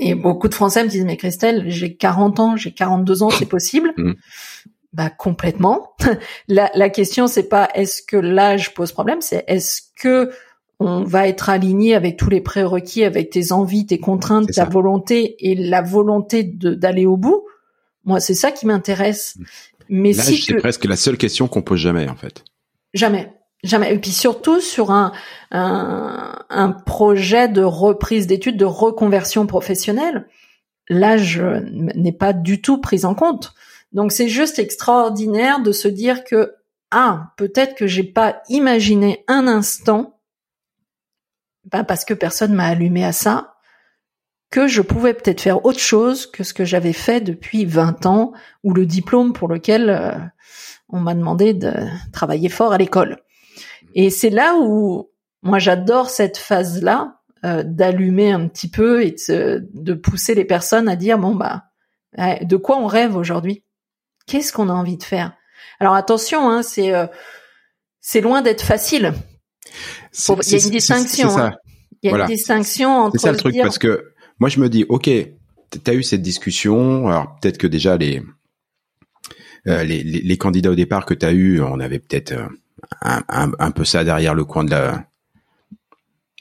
Et 0.00 0.14
beaucoup 0.14 0.48
de 0.48 0.54
Français 0.54 0.82
me 0.82 0.88
disent 0.88 1.04
mais 1.04 1.16
Christelle, 1.16 1.64
j'ai 1.68 1.94
40 1.94 2.40
ans, 2.40 2.56
j'ai 2.56 2.72
42 2.72 3.22
ans, 3.22 3.30
c'est 3.30 3.46
possible 3.48 3.92
mmh. 3.96 4.14
Bah 4.92 5.08
complètement. 5.08 5.94
la, 6.48 6.68
la 6.74 6.90
question 6.90 7.28
c'est 7.28 7.48
pas 7.48 7.68
est-ce 7.74 8.02
que 8.02 8.16
l'âge 8.16 8.74
pose 8.74 8.90
problème, 8.90 9.20
c'est 9.20 9.44
est-ce 9.46 9.82
que 9.96 10.30
on 10.80 11.04
va 11.04 11.28
être 11.28 11.50
aligné 11.50 11.94
avec 11.94 12.16
tous 12.16 12.30
les 12.30 12.40
prérequis, 12.40 13.04
avec 13.04 13.30
tes 13.30 13.52
envies, 13.52 13.86
tes 13.86 13.98
contraintes, 13.98 14.50
ta 14.50 14.64
volonté 14.64 15.36
et 15.50 15.54
la 15.54 15.82
volonté 15.82 16.42
d'aller 16.42 17.04
au 17.04 17.18
bout? 17.18 17.44
Moi, 18.04 18.18
c'est 18.18 18.34
ça 18.34 18.50
qui 18.50 18.66
m'intéresse. 18.66 19.36
Mmh. 19.38 19.44
Mais 19.90 20.12
si 20.14 20.38
c'est 20.38 20.54
presque 20.54 20.86
la 20.86 20.96
seule 20.96 21.18
question 21.18 21.48
qu'on 21.48 21.62
pose 21.62 21.80
jamais 21.80 22.08
en 22.08 22.16
fait. 22.16 22.44
Jamais. 22.94 23.32
Jamais. 23.62 23.94
Et 23.94 23.98
puis 23.98 24.10
surtout 24.10 24.60
sur 24.60 24.90
un, 24.90 25.12
un, 25.50 26.38
un 26.48 26.70
projet 26.72 27.48
de 27.48 27.62
reprise 27.62 28.26
d'études, 28.26 28.56
de 28.56 28.64
reconversion 28.64 29.46
professionnelle, 29.46 30.26
l'âge 30.88 31.40
n'est 31.40 32.12
pas 32.12 32.32
du 32.32 32.62
tout 32.62 32.80
pris 32.80 33.04
en 33.04 33.14
compte. 33.14 33.54
Donc 33.92 34.12
c'est 34.12 34.28
juste 34.28 34.58
extraordinaire 34.58 35.60
de 35.60 35.72
se 35.72 35.88
dire 35.88 36.24
que 36.24 36.54
ah 36.90 37.32
peut-être 37.36 37.74
que 37.74 37.86
j'ai 37.86 38.04
pas 38.04 38.42
imaginé 38.48 39.24
un 39.28 39.46
instant, 39.46 40.20
ben 41.64 41.84
parce 41.84 42.04
que 42.04 42.14
personne 42.14 42.54
m'a 42.54 42.66
allumé 42.66 43.04
à 43.04 43.12
ça, 43.12 43.54
que 44.50 44.66
je 44.66 44.82
pouvais 44.82 45.14
peut-être 45.14 45.40
faire 45.40 45.64
autre 45.64 45.78
chose 45.78 46.26
que 46.26 46.42
ce 46.42 46.52
que 46.52 46.64
j'avais 46.64 46.92
fait 46.92 47.20
depuis 47.20 47.64
20 47.64 48.06
ans 48.06 48.32
ou 48.64 48.74
le 48.74 48.86
diplôme 48.86 49.32
pour 49.32 49.46
lequel 49.46 49.90
euh, 49.90 50.12
on 50.88 50.98
m'a 50.98 51.14
demandé 51.14 51.54
de 51.54 51.72
travailler 52.12 52.48
fort 52.48 52.72
à 52.72 52.78
l'école. 52.78 53.18
Et 53.94 54.10
c'est 54.10 54.30
là 54.30 54.56
où 54.58 55.10
moi 55.42 55.58
j'adore 55.58 56.10
cette 56.10 56.36
phase-là 56.36 57.20
euh, 57.44 57.62
d'allumer 57.64 58.32
un 58.32 58.48
petit 58.48 58.68
peu 58.68 59.02
et 59.02 59.14
de, 59.28 59.68
de, 59.72 59.94
pousser 59.94 60.34
les 60.34 60.44
personnes 60.44 60.88
à 60.88 60.96
dire 60.96 61.18
bon 61.18 61.34
bah 61.34 61.64
de 62.42 62.56
quoi 62.56 62.78
on 62.78 62.86
rêve 62.86 63.16
aujourd'hui? 63.16 63.64
Qu'est-ce 64.26 64.52
qu'on 64.52 64.68
a 64.68 64.72
envie 64.72 64.96
de 64.96 65.02
faire? 65.02 65.32
Alors 65.78 65.94
attention, 65.94 66.50
hein, 66.50 66.62
c'est 66.62 66.94
euh, 66.94 67.06
c'est 68.00 68.20
loin 68.20 68.42
d'être 68.42 68.62
facile. 68.62 69.14
il 70.28 70.52
y 70.52 70.54
a 70.54 70.64
une 70.64 70.70
distinction. 70.70 71.38
Hein. 71.38 71.52
Il 72.02 72.10
y 72.10 72.14
a 72.14 72.18
une 72.18 72.26
distinction 72.26 72.90
entre. 72.90 73.18
C'est 73.18 73.26
ça 73.26 73.32
le 73.32 73.38
truc 73.38 73.56
parce 73.62 73.78
que 73.78 74.12
moi 74.38 74.48
je 74.48 74.60
me 74.60 74.68
dis 74.68 74.84
ok, 74.88 75.04
tu 75.04 75.30
as 75.86 75.94
eu 75.94 76.02
cette 76.02 76.22
discussion. 76.22 77.08
Alors 77.08 77.36
peut-être 77.40 77.58
que 77.58 77.66
déjà 77.66 77.96
les 77.96 78.22
euh, 79.66 79.84
les, 79.84 80.02
les, 80.02 80.20
les, 80.20 80.36
candidats 80.38 80.70
au 80.70 80.74
départ 80.74 81.04
que 81.04 81.12
tu 81.12 81.26
as 81.26 81.32
eu, 81.32 81.60
on 81.60 81.80
avait 81.80 81.98
peut-être 81.98 82.32
euh, 82.32 82.48
un, 83.02 83.70
peu 83.70 83.84
ça 83.84 84.04
derrière 84.04 84.34
le 84.34 84.44
coin 84.44 84.64
de 84.64 84.70
la 84.70 85.06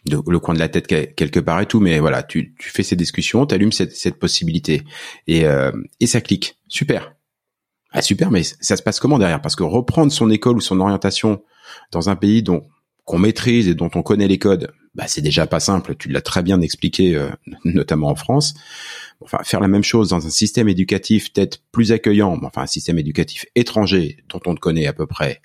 le 0.05 0.39
coin 0.39 0.53
de 0.53 0.59
la 0.59 0.69
tête 0.69 0.87
quelque 0.87 1.39
part 1.39 1.59
et 1.61 1.65
tout, 1.65 1.79
mais 1.79 1.99
voilà, 1.99 2.23
tu, 2.23 2.55
tu 2.57 2.69
fais 2.69 2.83
ces 2.83 2.95
discussions, 2.95 3.45
tu 3.45 3.53
allumes 3.53 3.71
cette, 3.71 3.95
cette 3.95 4.15
possibilité 4.15 4.83
et, 5.27 5.45
euh, 5.45 5.71
et 5.99 6.07
ça 6.07 6.21
clique. 6.21 6.57
Super. 6.67 7.13
Ah 7.91 8.01
super, 8.01 8.31
mais 8.31 8.43
ça 8.43 8.77
se 8.77 8.83
passe 8.83 8.99
comment 8.99 9.19
derrière? 9.19 9.41
Parce 9.41 9.55
que 9.55 9.63
reprendre 9.63 10.11
son 10.11 10.29
école 10.29 10.57
ou 10.57 10.61
son 10.61 10.79
orientation 10.79 11.43
dans 11.91 12.09
un 12.09 12.15
pays 12.15 12.43
dont 12.43 12.63
qu'on 13.03 13.17
maîtrise 13.17 13.67
et 13.67 13.73
dont 13.73 13.89
on 13.95 14.03
connaît 14.03 14.27
les 14.27 14.37
codes, 14.37 14.71
bah 14.93 15.05
c'est 15.07 15.21
déjà 15.21 15.47
pas 15.47 15.59
simple. 15.59 15.95
Tu 15.95 16.09
l'as 16.09 16.21
très 16.21 16.43
bien 16.43 16.61
expliqué, 16.61 17.15
euh, 17.15 17.29
notamment 17.65 18.09
en 18.09 18.15
France. 18.15 18.53
Enfin, 19.21 19.39
faire 19.43 19.59
la 19.59 19.67
même 19.67 19.83
chose 19.83 20.09
dans 20.09 20.25
un 20.25 20.29
système 20.29 20.69
éducatif 20.69 21.33
peut-être 21.33 21.63
plus 21.71 21.91
accueillant, 21.91 22.39
enfin 22.43 22.61
un 22.61 22.67
système 22.67 22.99
éducatif 22.99 23.45
étranger 23.55 24.23
dont 24.29 24.39
on 24.45 24.53
ne 24.53 24.59
connaît 24.59 24.85
à 24.85 24.93
peu 24.93 25.07
près 25.07 25.41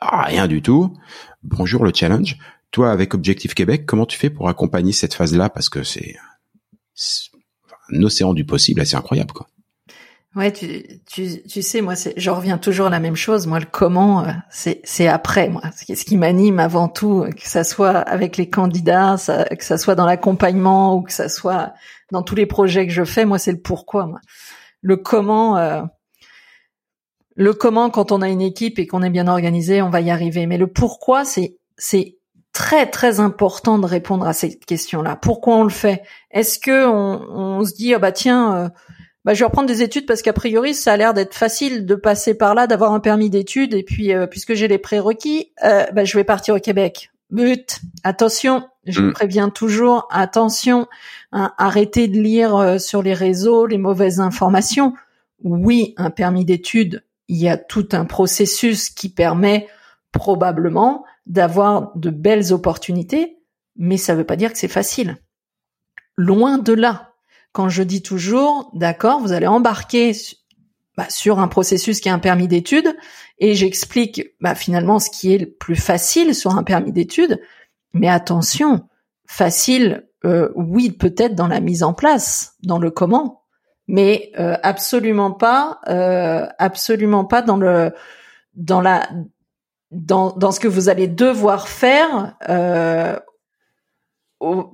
rien 0.00 0.46
du 0.46 0.62
tout. 0.62 0.96
Bonjour 1.42 1.84
le 1.84 1.92
challenge. 1.94 2.36
Toi, 2.70 2.90
avec 2.90 3.14
Objectif 3.14 3.54
Québec, 3.54 3.86
comment 3.86 4.06
tu 4.06 4.18
fais 4.18 4.30
pour 4.30 4.48
accompagner 4.48 4.92
cette 4.92 5.14
phase-là? 5.14 5.48
Parce 5.48 5.68
que 5.68 5.82
c'est 5.82 6.16
un 7.92 8.02
océan 8.02 8.34
du 8.34 8.44
possible 8.44 8.80
assez 8.80 8.96
incroyable, 8.96 9.32
quoi. 9.32 9.46
Ouais, 10.34 10.52
tu, 10.52 10.82
tu, 11.06 11.42
tu 11.44 11.62
sais, 11.62 11.80
moi, 11.80 11.94
je 12.14 12.30
reviens 12.30 12.58
toujours 12.58 12.88
à 12.88 12.90
la 12.90 13.00
même 13.00 13.16
chose. 13.16 13.46
Moi, 13.46 13.58
le 13.58 13.64
comment, 13.64 14.22
euh, 14.22 14.32
c'est, 14.50 15.08
après. 15.08 15.48
Moi, 15.48 15.62
ce 15.74 16.04
qui 16.04 16.16
m'anime 16.18 16.60
avant 16.60 16.88
tout, 16.88 17.24
que 17.34 17.48
ça 17.48 17.64
soit 17.64 17.96
avec 17.96 18.36
les 18.36 18.50
candidats, 18.50 19.16
que 19.16 19.64
ça 19.64 19.78
soit 19.78 19.94
dans 19.94 20.04
l'accompagnement 20.04 20.94
ou 20.94 21.00
que 21.00 21.12
ça 21.12 21.30
soit 21.30 21.72
dans 22.12 22.22
tous 22.22 22.34
les 22.34 22.44
projets 22.44 22.86
que 22.86 22.92
je 22.92 23.04
fais. 23.04 23.24
Moi, 23.24 23.38
c'est 23.38 23.52
le 23.52 23.60
pourquoi. 23.60 24.06
Moi. 24.06 24.20
Le 24.82 24.98
comment, 24.98 25.56
euh, 25.56 25.80
le 27.36 27.52
comment, 27.52 27.90
quand 27.90 28.12
on 28.12 28.22
a 28.22 28.28
une 28.28 28.40
équipe 28.40 28.78
et 28.78 28.86
qu'on 28.86 29.02
est 29.02 29.10
bien 29.10 29.28
organisé, 29.28 29.82
on 29.82 29.90
va 29.90 30.00
y 30.00 30.10
arriver. 30.10 30.46
Mais 30.46 30.56
le 30.56 30.66
pourquoi, 30.66 31.24
c'est, 31.24 31.58
c'est 31.76 32.16
très 32.52 32.86
très 32.86 33.20
important 33.20 33.78
de 33.78 33.84
répondre 33.84 34.26
à 34.26 34.32
cette 34.32 34.64
question-là. 34.64 35.16
Pourquoi 35.16 35.56
on 35.56 35.62
le 35.62 35.68
fait? 35.68 36.02
Est-ce 36.30 36.58
que 36.58 36.86
on, 36.86 37.58
on, 37.58 37.64
se 37.64 37.74
dit, 37.74 37.92
ah 37.92 37.98
bah 37.98 38.12
tiens. 38.12 38.56
Euh, 38.56 38.68
bah, 39.26 39.34
je 39.34 39.40
vais 39.40 39.46
reprendre 39.46 39.66
des 39.66 39.82
études 39.82 40.06
parce 40.06 40.22
qu'a 40.22 40.32
priori, 40.32 40.72
ça 40.72 40.92
a 40.92 40.96
l'air 40.96 41.12
d'être 41.12 41.34
facile 41.34 41.84
de 41.84 41.94
passer 41.96 42.34
par 42.34 42.54
là, 42.54 42.68
d'avoir 42.68 42.92
un 42.92 43.00
permis 43.00 43.28
d'études. 43.28 43.74
Et 43.74 43.82
puis, 43.82 44.14
euh, 44.14 44.26
puisque 44.26 44.54
j'ai 44.54 44.68
les 44.68 44.78
prérequis, 44.78 45.52
euh, 45.64 45.84
bah, 45.92 46.04
je 46.04 46.16
vais 46.16 46.24
partir 46.24 46.54
au 46.54 46.60
Québec. 46.60 47.10
But, 47.30 47.80
attention, 48.04 48.68
je 48.86 49.00
mm. 49.00 49.12
préviens 49.12 49.48
toujours, 49.50 50.06
attention, 50.10 50.86
hein, 51.32 51.52
arrêtez 51.58 52.06
de 52.06 52.18
lire 52.18 52.80
sur 52.80 53.02
les 53.02 53.14
réseaux 53.14 53.66
les 53.66 53.78
mauvaises 53.78 54.20
informations. 54.20 54.94
Oui, 55.42 55.92
un 55.98 56.10
permis 56.10 56.44
d'études, 56.44 57.02
il 57.28 57.36
y 57.36 57.48
a 57.48 57.56
tout 57.56 57.88
un 57.92 58.04
processus 58.04 58.90
qui 58.90 59.08
permet 59.08 59.68
probablement 60.12 61.04
d'avoir 61.26 61.96
de 61.96 62.10
belles 62.10 62.52
opportunités, 62.52 63.38
mais 63.76 63.96
ça 63.96 64.14
ne 64.14 64.18
veut 64.18 64.24
pas 64.24 64.36
dire 64.36 64.52
que 64.52 64.58
c'est 64.58 64.68
facile. 64.68 65.18
Loin 66.16 66.58
de 66.58 66.72
là. 66.72 67.12
Quand 67.52 67.68
je 67.68 67.82
dis 67.82 68.02
toujours, 68.02 68.70
d'accord, 68.74 69.20
vous 69.20 69.32
allez 69.32 69.46
embarquer 69.46 70.12
bah, 70.96 71.06
sur 71.08 71.40
un 71.40 71.48
processus 71.48 72.00
qui 72.00 72.08
est 72.08 72.12
un 72.12 72.18
permis 72.18 72.48
d'études, 72.48 72.96
et 73.38 73.54
j'explique 73.54 74.22
bah, 74.40 74.54
finalement 74.54 74.98
ce 74.98 75.10
qui 75.10 75.34
est 75.34 75.38
le 75.38 75.50
plus 75.50 75.76
facile 75.76 76.34
sur 76.34 76.52
un 76.56 76.62
permis 76.62 76.92
d'études, 76.92 77.40
mais 77.92 78.08
attention, 78.08 78.88
facile, 79.26 80.08
euh, 80.24 80.50
oui, 80.54 80.90
peut-être 80.90 81.34
dans 81.34 81.48
la 81.48 81.60
mise 81.60 81.82
en 81.82 81.92
place, 81.92 82.56
dans 82.62 82.78
le 82.78 82.90
comment, 82.90 83.45
mais 83.88 84.30
euh, 84.38 84.56
absolument 84.62 85.32
pas, 85.32 85.80
euh, 85.88 86.46
absolument 86.58 87.24
pas 87.24 87.42
dans 87.42 87.56
le 87.56 87.92
dans 88.54 88.80
la 88.80 89.08
dans, 89.90 90.32
dans 90.32 90.52
ce 90.52 90.60
que 90.60 90.68
vous 90.68 90.88
allez 90.88 91.08
devoir 91.08 91.68
faire. 91.68 92.34
Euh, 92.48 93.16
au, 94.40 94.72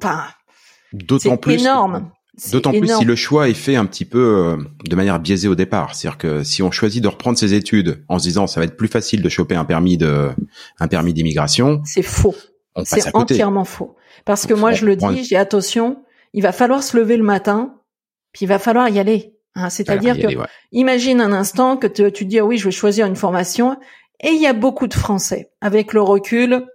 D'autant 0.92 1.36
plus. 1.36 1.60
énorme. 1.60 2.10
D'autant 2.50 2.70
plus 2.70 2.88
si 2.88 3.04
le 3.04 3.14
choix 3.14 3.50
est 3.50 3.54
fait 3.54 3.76
un 3.76 3.84
petit 3.84 4.06
peu 4.06 4.18
euh, 4.18 4.56
de 4.88 4.96
manière 4.96 5.20
biaisée 5.20 5.48
au 5.48 5.54
départ, 5.54 5.94
c'est-à-dire 5.94 6.16
que 6.16 6.42
si 6.42 6.62
on 6.62 6.70
choisit 6.70 7.02
de 7.02 7.08
reprendre 7.08 7.36
ses 7.36 7.52
études 7.52 8.04
en 8.08 8.18
se 8.18 8.24
disant 8.24 8.46
ça 8.46 8.58
va 8.58 8.64
être 8.64 8.76
plus 8.76 8.88
facile 8.88 9.20
de 9.20 9.28
choper 9.28 9.54
un 9.54 9.66
permis 9.66 9.98
de 9.98 10.30
un 10.80 10.88
permis 10.88 11.12
d'immigration, 11.12 11.82
c'est 11.84 12.02
faux. 12.02 12.34
C'est 12.84 13.14
entièrement 13.14 13.64
faux. 13.64 13.96
Parce 14.24 14.46
que 14.46 14.54
moi 14.54 14.72
je 14.72 14.86
le 14.86 14.96
dis, 14.96 15.24
j'ai 15.24 15.36
attention, 15.36 16.02
il 16.32 16.42
va 16.42 16.52
falloir 16.52 16.82
se 16.82 16.96
lever 16.96 17.18
le 17.18 17.22
matin, 17.22 17.74
puis 18.32 18.44
il 18.44 18.48
va 18.48 18.58
falloir 18.58 18.88
y 18.88 18.98
aller. 18.98 19.34
Hein, 19.54 19.70
C'est-à-dire 19.70 20.16
que 20.16 20.28
imagine 20.72 21.20
un 21.20 21.32
instant 21.32 21.76
que 21.76 21.86
tu, 21.86 22.24
dis 22.24 22.38
ah 22.38 22.44
oui 22.44 22.56
je 22.56 22.64
vais 22.64 22.70
choisir 22.70 23.06
une 23.06 23.16
formation 23.16 23.76
et 24.20 24.30
il 24.30 24.40
y 24.40 24.46
a 24.46 24.52
beaucoup 24.52 24.86
de 24.86 24.94
Français 24.94 25.50
avec 25.60 25.92
le 25.92 26.00
recul, 26.00 26.66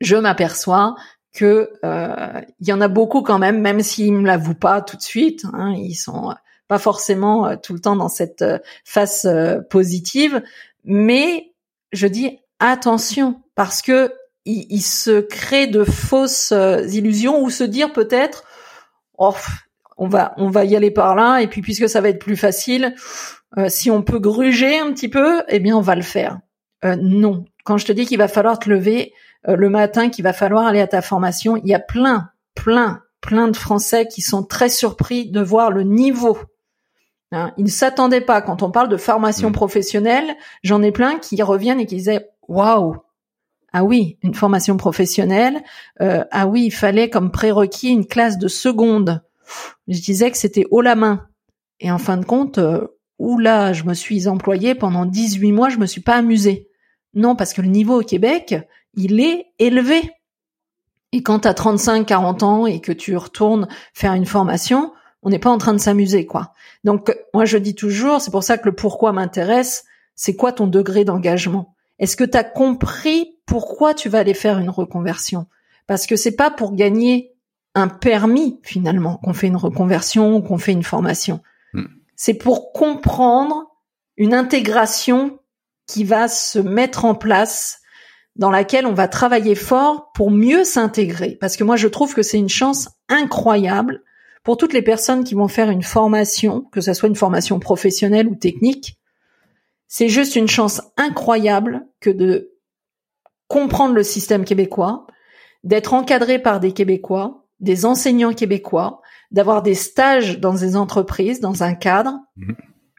je 0.00 0.16
m'aperçois 0.16 0.96
que 1.32 1.70
euh, 1.84 2.40
il 2.58 2.68
y 2.68 2.72
en 2.72 2.80
a 2.80 2.88
beaucoup 2.88 3.22
quand 3.22 3.38
même, 3.38 3.60
même 3.60 3.80
s'ils 3.82 4.12
me 4.12 4.26
l'avouent 4.26 4.54
pas 4.54 4.80
tout 4.80 4.96
de 4.96 5.02
suite. 5.02 5.44
Hein, 5.52 5.74
ils 5.76 5.94
sont 5.94 6.34
pas 6.66 6.78
forcément 6.78 7.46
euh, 7.46 7.56
tout 7.56 7.74
le 7.74 7.80
temps 7.80 7.96
dans 7.96 8.08
cette 8.08 8.42
euh, 8.42 8.58
face 8.84 9.26
positive, 9.68 10.42
mais 10.84 11.52
je 11.92 12.06
dis 12.06 12.38
attention 12.58 13.42
parce 13.54 13.82
que 13.82 14.12
il, 14.46 14.80
se 14.80 15.20
crée 15.20 15.66
de 15.66 15.84
fausses 15.84 16.52
illusions 16.88 17.42
ou 17.42 17.50
se 17.50 17.62
dire 17.62 17.92
peut-être 17.92 18.44
oh, 19.18 19.34
on 20.00 20.08
va 20.08 20.34
on 20.36 20.48
va 20.48 20.64
y 20.64 20.74
aller 20.74 20.90
par 20.90 21.14
là 21.14 21.38
et 21.38 21.46
puis 21.46 21.60
puisque 21.62 21.88
ça 21.88 22.00
va 22.00 22.08
être 22.08 22.18
plus 22.18 22.36
facile, 22.36 22.94
si 23.68 23.90
on 23.90 24.02
peut 24.02 24.18
gruger 24.18 24.78
un 24.78 24.92
petit 24.92 25.08
peu, 25.08 25.42
eh 25.48 25.60
bien 25.60 25.76
on 25.76 25.80
va 25.80 25.94
le 25.94 26.02
faire. 26.02 26.40
non, 26.84 27.44
quand 27.64 27.78
je 27.78 27.86
te 27.86 27.92
dis 27.92 28.06
qu'il 28.06 28.18
va 28.18 28.28
falloir 28.28 28.58
te 28.58 28.68
lever 28.68 29.12
euh, 29.48 29.56
le 29.56 29.70
matin 29.70 30.10
qu'il 30.10 30.24
va 30.24 30.32
falloir 30.32 30.66
aller 30.66 30.80
à 30.80 30.86
ta 30.86 31.02
formation. 31.02 31.56
Il 31.56 31.66
y 31.68 31.74
a 31.74 31.78
plein, 31.78 32.30
plein, 32.54 33.02
plein 33.20 33.48
de 33.48 33.56
Français 33.56 34.06
qui 34.06 34.20
sont 34.20 34.42
très 34.42 34.68
surpris 34.68 35.30
de 35.30 35.40
voir 35.40 35.70
le 35.70 35.82
niveau. 35.82 36.38
Hein, 37.32 37.52
ils 37.56 37.64
ne 37.64 37.70
s'attendaient 37.70 38.20
pas. 38.20 38.42
Quand 38.42 38.62
on 38.62 38.70
parle 38.70 38.88
de 38.88 38.96
formation 38.96 39.50
mmh. 39.50 39.54
professionnelle, 39.54 40.36
j'en 40.62 40.82
ai 40.82 40.92
plein 40.92 41.18
qui 41.18 41.40
reviennent 41.42 41.80
et 41.80 41.86
qui 41.86 41.96
disaient 41.96 42.28
waouh. 42.48 42.96
Ah 43.72 43.84
oui, 43.84 44.18
une 44.22 44.34
formation 44.34 44.76
professionnelle. 44.76 45.62
Euh, 46.00 46.24
ah 46.32 46.46
oui, 46.46 46.64
il 46.64 46.72
fallait 46.72 47.08
comme 47.08 47.30
prérequis 47.30 47.90
une 47.90 48.06
classe 48.06 48.36
de 48.36 48.48
seconde. 48.48 49.22
Je 49.88 50.00
disais 50.00 50.30
que 50.30 50.38
c'était 50.38 50.66
haut 50.70 50.80
la 50.80 50.94
main. 50.94 51.26
Et 51.80 51.90
en 51.90 51.98
fin 51.98 52.16
de 52.16 52.24
compte, 52.24 52.58
euh, 52.58 52.86
là, 53.38 53.72
je 53.72 53.84
me 53.84 53.94
suis 53.94 54.28
employée 54.28 54.74
pendant 54.74 55.06
18 55.06 55.52
mois, 55.52 55.68
je 55.68 55.78
me 55.78 55.86
suis 55.86 56.00
pas 56.00 56.16
amusée. 56.16 56.68
Non, 57.14 57.36
parce 57.36 57.52
que 57.52 57.62
le 57.62 57.68
niveau 57.68 58.00
au 58.00 58.04
Québec, 58.04 58.54
il 58.94 59.20
est 59.20 59.46
élevé. 59.58 60.10
Et 61.12 61.22
quand 61.22 61.40
tu 61.40 61.48
as 61.48 61.54
35, 61.54 62.06
40 62.06 62.42
ans 62.42 62.66
et 62.66 62.80
que 62.80 62.92
tu 62.92 63.16
retournes 63.16 63.68
faire 63.94 64.14
une 64.14 64.26
formation, 64.26 64.92
on 65.22 65.30
n'est 65.30 65.38
pas 65.38 65.50
en 65.50 65.58
train 65.58 65.72
de 65.72 65.78
s'amuser, 65.78 66.24
quoi. 66.24 66.54
Donc, 66.84 67.14
moi, 67.34 67.44
je 67.44 67.58
dis 67.58 67.74
toujours, 67.74 68.20
c'est 68.20 68.30
pour 68.30 68.44
ça 68.44 68.58
que 68.58 68.68
le 68.68 68.74
pourquoi 68.74 69.12
m'intéresse, 69.12 69.84
c'est 70.14 70.36
quoi 70.36 70.52
ton 70.52 70.66
degré 70.66 71.04
d'engagement? 71.04 71.74
Est-ce 71.98 72.16
que 72.16 72.24
tu 72.24 72.38
as 72.38 72.44
compris 72.44 73.36
pourquoi 73.44 73.92
tu 73.92 74.08
vas 74.08 74.20
aller 74.20 74.34
faire 74.34 74.58
une 74.58 74.70
reconversion? 74.70 75.46
Parce 75.86 76.06
que 76.06 76.16
c'est 76.16 76.36
pas 76.36 76.50
pour 76.50 76.74
gagner 76.74 77.29
un 77.74 77.88
permis, 77.88 78.60
finalement, 78.62 79.18
qu'on 79.18 79.32
fait 79.32 79.46
une 79.46 79.56
reconversion 79.56 80.36
ou 80.36 80.42
qu'on 80.42 80.58
fait 80.58 80.72
une 80.72 80.82
formation. 80.82 81.40
Hmm. 81.72 81.86
C'est 82.16 82.34
pour 82.34 82.72
comprendre 82.72 83.66
une 84.16 84.34
intégration 84.34 85.38
qui 85.86 86.04
va 86.04 86.28
se 86.28 86.58
mettre 86.58 87.04
en 87.04 87.14
place 87.14 87.80
dans 88.36 88.50
laquelle 88.50 88.86
on 88.86 88.94
va 88.94 89.08
travailler 89.08 89.54
fort 89.54 90.12
pour 90.12 90.30
mieux 90.30 90.64
s'intégrer. 90.64 91.36
Parce 91.40 91.56
que 91.56 91.64
moi, 91.64 91.76
je 91.76 91.88
trouve 91.88 92.14
que 92.14 92.22
c'est 92.22 92.38
une 92.38 92.48
chance 92.48 92.88
incroyable 93.08 94.02
pour 94.42 94.56
toutes 94.56 94.72
les 94.72 94.82
personnes 94.82 95.24
qui 95.24 95.34
vont 95.34 95.48
faire 95.48 95.70
une 95.70 95.82
formation, 95.82 96.62
que 96.72 96.80
ce 96.80 96.92
soit 96.92 97.08
une 97.08 97.16
formation 97.16 97.58
professionnelle 97.58 98.28
ou 98.28 98.34
technique. 98.34 98.98
C'est 99.88 100.08
juste 100.08 100.36
une 100.36 100.48
chance 100.48 100.80
incroyable 100.96 101.86
que 102.00 102.10
de 102.10 102.52
comprendre 103.48 103.94
le 103.94 104.04
système 104.04 104.44
québécois, 104.44 105.06
d'être 105.64 105.92
encadré 105.92 106.38
par 106.38 106.60
des 106.60 106.72
Québécois, 106.72 107.48
des 107.60 107.84
enseignants 107.84 108.32
québécois, 108.32 109.00
d'avoir 109.30 109.62
des 109.62 109.74
stages 109.74 110.40
dans 110.40 110.54
des 110.54 110.76
entreprises, 110.76 111.40
dans 111.40 111.62
un 111.62 111.74
cadre, 111.74 112.18
mhm. 112.36 112.56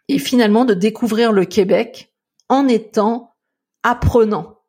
et 0.07 0.19
finalement 0.19 0.65
de 0.65 0.73
découvrir 0.73 1.31
le 1.31 1.45
Québec 1.45 2.13
en 2.49 2.67
étant 2.67 3.35
apprenant. 3.83 4.59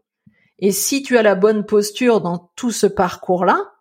Et 0.58 0.72
si 0.72 1.02
tu 1.02 1.18
as 1.18 1.22
la 1.22 1.34
bonne 1.34 1.66
posture 1.66 2.20
dans 2.20 2.50
tout 2.56 2.70
ce 2.70 2.86
parcours-là, 2.86 3.72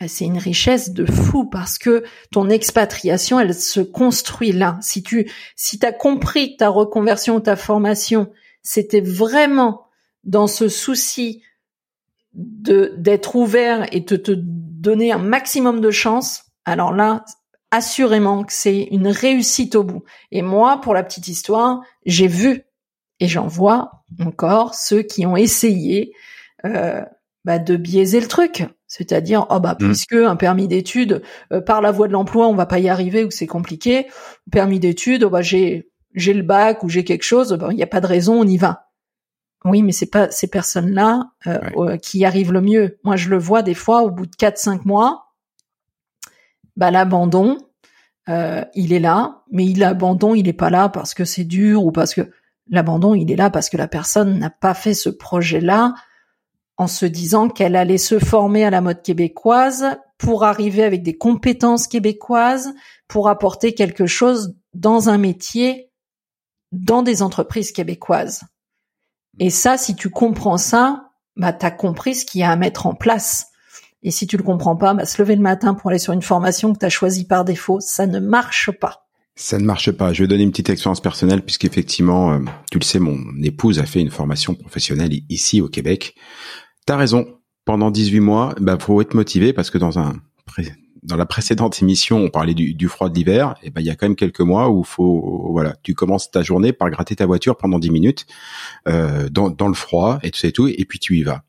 ben, 0.00 0.08
c'est 0.08 0.24
une 0.24 0.38
richesse 0.38 0.90
de 0.90 1.04
fou 1.04 1.44
parce 1.44 1.78
que 1.78 2.04
ton 2.32 2.48
expatriation, 2.48 3.38
elle 3.38 3.54
se 3.54 3.80
construit 3.80 4.52
là. 4.52 4.78
Si 4.80 5.02
tu, 5.02 5.30
si 5.54 5.78
t'as 5.78 5.92
compris 5.92 6.52
que 6.52 6.58
ta 6.58 6.68
reconversion, 6.68 7.40
ta 7.40 7.54
formation, 7.56 8.32
c'était 8.62 9.00
vraiment 9.00 9.86
dans 10.24 10.46
ce 10.46 10.68
souci 10.68 11.42
de 12.34 12.94
d'être 12.96 13.36
ouvert 13.36 13.86
et 13.92 14.00
de 14.00 14.16
te 14.16 14.32
donner 14.82 15.12
un 15.12 15.18
maximum 15.18 15.80
de 15.80 15.90
chance, 15.90 16.44
alors 16.64 16.92
là, 16.92 17.24
assurément 17.70 18.44
que 18.44 18.52
c'est 18.52 18.88
une 18.90 19.08
réussite 19.08 19.76
au 19.76 19.84
bout. 19.84 20.02
Et 20.32 20.42
moi, 20.42 20.80
pour 20.80 20.92
la 20.92 21.04
petite 21.04 21.28
histoire, 21.28 21.80
j'ai 22.04 22.26
vu 22.26 22.64
et 23.20 23.28
j'en 23.28 23.46
vois 23.46 24.04
encore 24.20 24.74
ceux 24.74 25.02
qui 25.02 25.24
ont 25.24 25.36
essayé 25.36 26.12
euh, 26.64 27.00
bah, 27.44 27.60
de 27.60 27.76
biaiser 27.76 28.20
le 28.20 28.26
truc. 28.26 28.64
C'est-à-dire, 28.88 29.46
oh 29.50 29.60
bah, 29.60 29.74
mmh. 29.74 29.86
puisque 29.86 30.14
un 30.14 30.36
permis 30.36 30.66
d'études, 30.68 31.22
euh, 31.52 31.60
par 31.60 31.80
la 31.80 31.92
voie 31.92 32.08
de 32.08 32.12
l'emploi, 32.12 32.48
on 32.48 32.54
va 32.54 32.66
pas 32.66 32.80
y 32.80 32.88
arriver 32.88 33.24
ou 33.24 33.30
c'est 33.30 33.46
compliqué, 33.46 34.08
permis 34.50 34.80
d'études, 34.80 35.24
oh 35.24 35.30
bah, 35.30 35.42
j'ai, 35.42 35.90
j'ai 36.14 36.34
le 36.34 36.42
bac 36.42 36.82
ou 36.82 36.88
j'ai 36.88 37.04
quelque 37.04 37.22
chose, 37.22 37.56
il 37.70 37.76
n'y 37.76 37.82
a 37.82 37.86
pas 37.86 38.00
de 38.00 38.06
raison, 38.08 38.40
on 38.40 38.46
y 38.46 38.58
va. 38.58 38.91
Oui, 39.64 39.82
mais 39.82 39.92
c'est 39.92 40.10
pas 40.10 40.30
ces 40.30 40.48
personnes-là 40.48 41.30
euh, 41.46 41.96
qui 41.96 42.24
arrivent 42.24 42.52
le 42.52 42.60
mieux. 42.60 42.98
Moi, 43.04 43.16
je 43.16 43.28
le 43.28 43.38
vois 43.38 43.62
des 43.62 43.74
fois 43.74 44.02
au 44.02 44.10
bout 44.10 44.26
de 44.26 44.34
4-5 44.34 44.80
mois, 44.84 45.32
bah, 46.76 46.90
l'abandon, 46.90 47.58
il 48.28 48.92
est 48.92 49.00
là, 49.00 49.42
mais 49.50 49.66
il 49.66 49.78
l'abandon, 49.78 50.34
il 50.34 50.48
est 50.48 50.52
pas 50.52 50.70
là 50.70 50.88
parce 50.88 51.14
que 51.14 51.24
c'est 51.24 51.44
dur 51.44 51.84
ou 51.84 51.92
parce 51.92 52.14
que 52.14 52.30
L'abandon, 52.68 53.14
il 53.14 53.30
est 53.30 53.36
là 53.36 53.50
parce 53.50 53.68
que 53.68 53.76
la 53.76 53.88
personne 53.88 54.38
n'a 54.38 54.50
pas 54.50 54.74
fait 54.74 54.94
ce 54.94 55.08
projet-là 55.08 55.94
en 56.78 56.86
se 56.86 57.06
disant 57.06 57.48
qu'elle 57.48 57.76
allait 57.76 57.98
se 57.98 58.18
former 58.18 58.64
à 58.64 58.70
la 58.70 58.80
mode 58.80 59.02
québécoise 59.02 59.98
pour 60.16 60.44
arriver 60.44 60.84
avec 60.84 61.02
des 61.02 61.16
compétences 61.16 61.86
québécoises, 61.86 62.72
pour 63.08 63.28
apporter 63.28 63.74
quelque 63.74 64.06
chose 64.06 64.56
dans 64.74 65.08
un 65.08 65.18
métier, 65.18 65.90
dans 66.70 67.02
des 67.02 67.20
entreprises 67.20 67.72
québécoises. 67.72 68.42
Et 69.38 69.50
ça, 69.50 69.76
si 69.76 69.94
tu 69.94 70.10
comprends 70.10 70.58
ça, 70.58 71.10
bah, 71.36 71.56
as 71.60 71.70
compris 71.70 72.14
ce 72.14 72.26
qu'il 72.26 72.40
y 72.40 72.44
a 72.44 72.50
à 72.50 72.56
mettre 72.56 72.86
en 72.86 72.94
place. 72.94 73.46
Et 74.02 74.10
si 74.10 74.26
tu 74.26 74.36
le 74.36 74.42
comprends 74.42 74.76
pas, 74.76 74.94
bah, 74.94 75.04
se 75.04 75.20
lever 75.22 75.36
le 75.36 75.42
matin 75.42 75.74
pour 75.74 75.90
aller 75.90 75.98
sur 75.98 76.12
une 76.12 76.22
formation 76.22 76.72
que 76.72 76.78
tu 76.78 76.86
as 76.86 76.90
choisie 76.90 77.24
par 77.24 77.44
défaut, 77.44 77.78
ça 77.80 78.06
ne 78.06 78.18
marche 78.18 78.70
pas. 78.70 79.06
Ça 79.34 79.58
ne 79.58 79.64
marche 79.64 79.90
pas. 79.92 80.12
Je 80.12 80.22
vais 80.22 80.28
donner 80.28 80.42
une 80.42 80.50
petite 80.50 80.68
expérience 80.68 81.00
personnelle 81.00 81.42
puisqu'effectivement, 81.42 82.34
euh, 82.34 82.40
tu 82.70 82.78
le 82.78 82.84
sais, 82.84 82.98
mon 82.98 83.18
épouse 83.42 83.78
a 83.78 83.86
fait 83.86 84.00
une 84.00 84.10
formation 84.10 84.54
professionnelle 84.54 85.12
ici 85.30 85.60
au 85.60 85.68
Québec. 85.68 86.14
T'as 86.86 86.96
raison. 86.96 87.26
Pendant 87.64 87.92
18 87.92 88.18
mois, 88.18 88.54
bah 88.60 88.76
faut 88.76 89.00
être 89.00 89.14
motivé 89.14 89.52
parce 89.52 89.70
que 89.70 89.78
dans 89.78 89.96
un 89.96 90.14
dans 91.02 91.16
la 91.16 91.26
précédente 91.26 91.82
émission, 91.82 92.18
on 92.18 92.30
parlait 92.30 92.54
du, 92.54 92.88
froid 92.88 93.08
de 93.08 93.14
l'hiver. 93.14 93.56
Et 93.62 93.70
ben 93.70 93.80
il 93.80 93.86
y 93.86 93.90
a 93.90 93.96
quand 93.96 94.06
même 94.06 94.16
quelques 94.16 94.40
mois 94.40 94.70
où 94.70 94.84
faut 94.84 95.48
voilà, 95.50 95.76
tu 95.82 95.94
commences 95.94 96.30
ta 96.30 96.42
journée 96.42 96.72
par 96.72 96.90
gratter 96.90 97.16
ta 97.16 97.26
voiture 97.26 97.56
pendant 97.56 97.78
10 97.78 97.90
minutes 97.90 98.26
euh, 98.88 99.28
dans, 99.28 99.50
dans 99.50 99.68
le 99.68 99.74
froid 99.74 100.18
et 100.22 100.30
tout 100.30 100.38
ça 100.38 100.48
et 100.48 100.52
tout, 100.52 100.68
et 100.68 100.84
puis 100.84 100.98
tu 100.98 101.18
y 101.18 101.22
vas. 101.22 101.42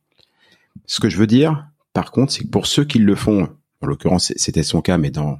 Ce 0.85 0.99
que 0.99 1.09
je 1.09 1.17
veux 1.17 1.27
dire, 1.27 1.67
par 1.93 2.11
contre, 2.11 2.33
c'est 2.33 2.43
que 2.43 2.49
pour 2.49 2.65
ceux 2.65 2.83
qui 2.83 2.99
le 2.99 3.15
font, 3.15 3.49
en 3.81 3.87
l'occurrence 3.87 4.33
c'était 4.35 4.63
son 4.63 4.81
cas, 4.81 4.97
mais 4.97 5.11
dans 5.11 5.39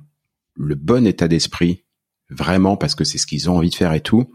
le 0.56 0.76
bon 0.76 1.08
état 1.08 1.28
d'esprit 1.28 1.84
vraiment 2.30 2.78
parce 2.78 2.96
que 2.96 3.04
c'est 3.04 3.18
ce 3.18 3.28
qu'ils 3.28 3.50
ont 3.50 3.58
envie 3.58 3.70
de 3.70 3.76
faire 3.76 3.94
et 3.94 4.02
tout, 4.02 4.32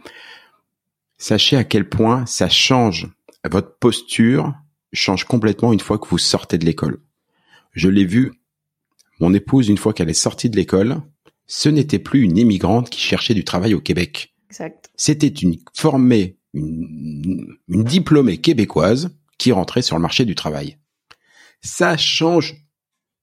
sachez 1.18 1.56
à 1.56 1.64
quel 1.64 1.88
point 1.88 2.26
ça 2.26 2.48
change 2.48 3.08
votre 3.48 3.76
posture 3.78 4.52
change 4.92 5.24
complètement 5.24 5.72
une 5.72 5.80
fois 5.80 5.98
que 5.98 6.08
vous 6.08 6.18
sortez 6.18 6.58
de 6.58 6.64
l'école. 6.64 7.00
Je 7.72 7.88
l'ai 7.88 8.04
vu, 8.04 8.32
mon 9.20 9.34
épouse, 9.34 9.68
une 9.68 9.78
fois 9.78 9.92
qu'elle 9.92 10.10
est 10.10 10.14
sortie 10.14 10.50
de 10.50 10.56
l'école, 10.56 11.00
ce 11.46 11.68
n'était 11.68 11.98
plus 11.98 12.22
une 12.22 12.36
immigrante 12.36 12.90
qui 12.90 13.00
cherchait 13.00 13.34
du 13.34 13.44
travail 13.44 13.74
au 13.74 13.80
Québec. 13.80 14.34
Exact. 14.50 14.90
C'était 14.96 15.28
une 15.28 15.56
formée, 15.74 16.38
une, 16.54 17.56
une 17.68 17.84
diplômée 17.84 18.38
québécoise 18.38 19.10
qui 19.38 19.52
rentrait 19.52 19.82
sur 19.82 19.96
le 19.96 20.02
marché 20.02 20.24
du 20.24 20.34
travail. 20.34 20.76
Ça 21.60 21.96
change 21.96 22.56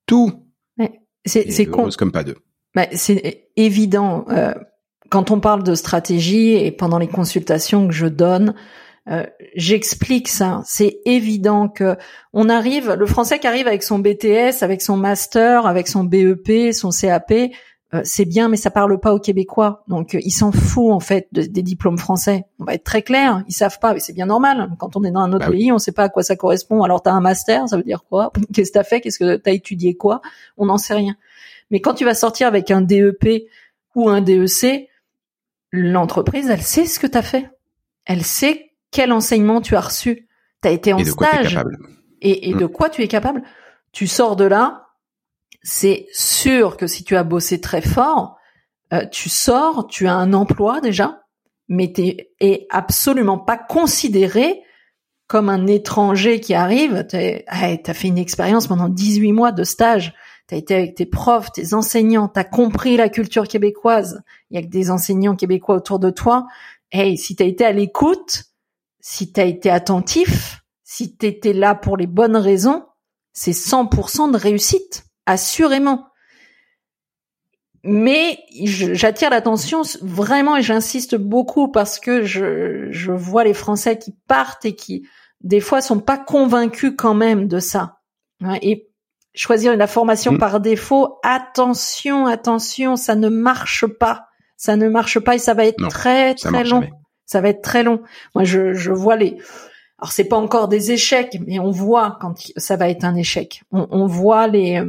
tout. 0.06 0.42
C'est 1.26 1.66
con. 1.66 1.90
comme 1.98 2.12
pas 2.12 2.24
deux. 2.24 2.38
Bah, 2.76 2.88
c'est 2.94 3.50
évident. 3.56 4.26
Euh, 4.30 4.54
quand 5.10 5.32
on 5.32 5.40
parle 5.40 5.64
de 5.64 5.76
stratégie 5.76 6.54
et 6.54 6.72
pendant 6.72 7.00
les 7.00 7.08
consultations 7.08 7.88
que 7.88 7.94
je 7.94 8.06
donne, 8.06 8.54
euh, 9.08 9.26
j'explique 9.56 10.28
ça. 10.28 10.62
C'est 10.66 11.00
évident 11.06 11.70
que 11.70 11.96
on 12.34 12.50
arrive, 12.50 12.94
le 12.94 13.06
français 13.06 13.40
qui 13.40 13.48
arrive 13.48 13.68
avec 13.68 13.84
son 13.84 14.00
BTS, 14.00 14.64
avec 14.64 14.82
son 14.82 14.98
master, 14.98 15.68
avec 15.68 15.88
son 15.88 16.04
BEP, 16.04 16.74
son 16.74 16.90
CAP, 16.90 17.32
euh, 17.94 18.02
c'est 18.04 18.26
bien, 18.26 18.50
mais 18.50 18.58
ça 18.58 18.72
parle 18.72 19.00
pas 19.00 19.14
aux 19.14 19.20
Québécois. 19.20 19.84
Donc 19.88 20.18
ils 20.20 20.32
s'en 20.32 20.52
foutent 20.52 20.92
en 20.92 21.00
fait 21.00 21.28
des 21.32 21.62
diplômes 21.62 22.00
français. 22.00 22.46
On 22.60 22.66
va 22.66 22.74
être 22.74 22.84
très 22.84 23.04
clair, 23.04 23.44
ils 23.48 23.54
savent 23.54 23.78
pas, 23.80 23.94
mais 23.94 24.00
c'est 24.00 24.14
bien 24.14 24.26
normal. 24.26 24.70
Quand 24.80 24.96
on 24.96 25.04
est 25.04 25.12
dans 25.12 25.22
un 25.22 25.32
autre 25.34 25.46
bah 25.46 25.52
pays, 25.52 25.72
on 25.72 25.78
sait 25.78 25.92
pas 25.92 26.06
à 26.06 26.10
quoi 26.10 26.24
ça 26.24 26.36
correspond. 26.36 26.82
Alors 26.82 27.04
t'as 27.04 27.12
un 27.12 27.22
master, 27.22 27.70
ça 27.70 27.78
veut 27.78 27.84
dire 27.84 28.04
quoi? 28.10 28.32
Qu'est-ce 28.54 28.72
que 28.72 28.74
t'as 28.74 28.84
fait? 28.84 29.02
Qu'est-ce 29.02 29.20
que 29.20 29.36
t'as 29.36 29.52
étudié 29.52 29.96
quoi? 29.96 30.22
On 30.58 30.66
n'en 30.66 30.80
sait 30.80 30.96
rien. 30.96 31.16
Mais 31.70 31.80
quand 31.80 31.94
tu 31.94 32.06
vas 32.06 32.16
sortir 32.16 32.48
avec 32.48 32.72
un 32.72 32.82
DEP 32.82 33.48
ou 33.94 34.10
un 34.10 34.22
DEC, 34.22 34.90
l'entreprise, 35.72 36.50
elle 36.50 36.62
sait 36.62 36.86
ce 36.86 37.00
que 37.00 37.08
tu 37.08 37.18
as 37.18 37.24
fait. 37.24 37.50
Elle 38.06 38.24
sait 38.24 38.72
quel 38.96 39.12
enseignement 39.12 39.60
tu 39.60 39.76
as 39.76 39.82
reçu. 39.82 40.30
Tu 40.62 40.70
as 40.70 40.72
été 40.72 40.94
en 40.94 41.04
stage. 41.04 41.60
Et, 42.22 42.54
de 42.54 42.64
mm. 42.64 42.70
quoi 42.70 42.90
tu 42.90 43.02
es 43.02 43.10
capable 43.10 43.44
Tu 43.92 44.08
sors 44.08 44.38
de 44.38 44.46
là, 44.46 44.88
c'est 45.64 46.08
sûr 46.14 46.78
que 46.78 46.88
si 46.88 47.04
tu 47.04 47.18
as 47.18 47.26
bossé 47.26 47.60
très 47.60 47.82
fort, 47.82 48.38
euh, 48.94 49.06
tu 49.12 49.28
sors, 49.28 49.88
tu 49.88 50.08
as 50.08 50.16
un 50.16 50.32
emploi 50.32 50.80
déjà, 50.80 51.24
mais 51.68 51.92
tu 51.92 52.16
es 52.40 52.68
absolument 52.70 53.38
pas 53.38 53.58
considéré 53.58 54.62
comme 55.28 55.50
un 55.50 55.68
étranger 55.68 56.40
qui 56.40 56.54
arrive. 56.54 57.06
Tu 57.10 57.18
as 57.18 57.94
fait 57.94 58.08
une 58.08 58.18
expérience 58.18 58.68
pendant 58.68 58.88
18 58.88 59.34
mois 59.34 59.52
de 59.52 59.66
stage 59.66 60.14
t'as 60.48 60.58
été 60.58 60.76
avec 60.76 60.96
tes 60.96 61.06
profs, 61.06 61.52
tes 61.52 61.74
enseignants, 61.74 62.28
t'as 62.28 62.44
compris 62.44 62.98
la 62.98 63.10
culture 63.10 63.48
québécoise. 63.48 64.22
Il 64.50 64.56
y 64.56 64.60
a 64.60 64.62
que 64.62 64.70
des 64.70 64.92
enseignants 64.92 65.36
québécois 65.36 65.76
autour 65.76 66.00
de 66.00 66.12
toi. 66.12 66.46
Hey, 66.92 67.18
si 67.18 67.36
t'as 67.36 67.46
été 67.46 67.66
à 67.66 67.72
l'écoute, 67.72 68.46
si 69.08 69.32
t'as 69.32 69.46
été 69.46 69.70
attentif, 69.70 70.64
si 70.84 71.16
t'étais 71.16 71.54
là 71.54 71.76
pour 71.76 71.96
les 71.96 72.08
bonnes 72.08 72.36
raisons, 72.36 72.88
c'est 73.34 73.52
100% 73.52 74.32
de 74.32 74.38
réussite, 74.38 75.04
assurément. 75.28 76.08
Mais 77.84 78.40
j'attire 78.64 79.30
l'attention 79.30 79.84
vraiment 80.02 80.58
et 80.58 80.64
j'insiste 80.64 81.18
beaucoup 81.18 81.72
parce 81.72 82.00
que 82.00 82.24
je, 82.24 82.88
je 82.90 83.12
vois 83.12 83.44
les 83.44 83.54
Français 83.54 84.00
qui 84.00 84.16
partent 84.28 84.66
et 84.66 84.76
qui 84.76 85.08
des 85.42 85.62
fois 85.62 85.82
sont 85.82 86.00
pas 86.00 86.18
convaincus 86.18 86.94
quand 86.98 87.14
même 87.14 87.48
de 87.48 87.60
ça. 87.60 88.00
Et 88.64 88.90
choisir 89.36 89.78
la 89.78 89.86
formation 89.86 90.32
mm. 90.32 90.40
par 90.40 90.60
défaut, 90.60 91.20
attention, 91.22 92.26
attention, 92.26 92.96
ça 92.96 93.14
ne 93.14 93.30
marche 93.30 93.86
pas. 93.86 94.30
Ça 94.58 94.76
ne 94.76 94.90
marche 94.90 95.20
pas 95.20 95.36
et 95.36 95.40
ça 95.40 95.54
va 95.54 95.66
être 95.66 95.88
très 95.90 96.34
très 96.34 96.64
long. 96.64 96.90
Ça 97.26 97.42
va 97.42 97.50
être 97.50 97.62
très 97.62 97.84
long. 97.84 98.02
Moi, 98.34 98.44
je, 98.44 98.74
je 98.74 98.92
vois 98.92 99.16
les. 99.16 99.38
Alors, 100.00 100.12
c'est 100.12 100.26
pas 100.26 100.38
encore 100.38 100.68
des 100.68 100.92
échecs, 100.92 101.38
mais 101.48 101.60
on 101.60 101.72
voit 101.72 102.18
quand 102.22 102.36
ça 102.58 102.76
va 102.76 102.90
être 102.90 103.04
un 103.04 103.16
échec. 103.16 103.64
On, 103.72 103.88
on 103.92 104.06
voit 104.08 104.48
les 104.48 104.84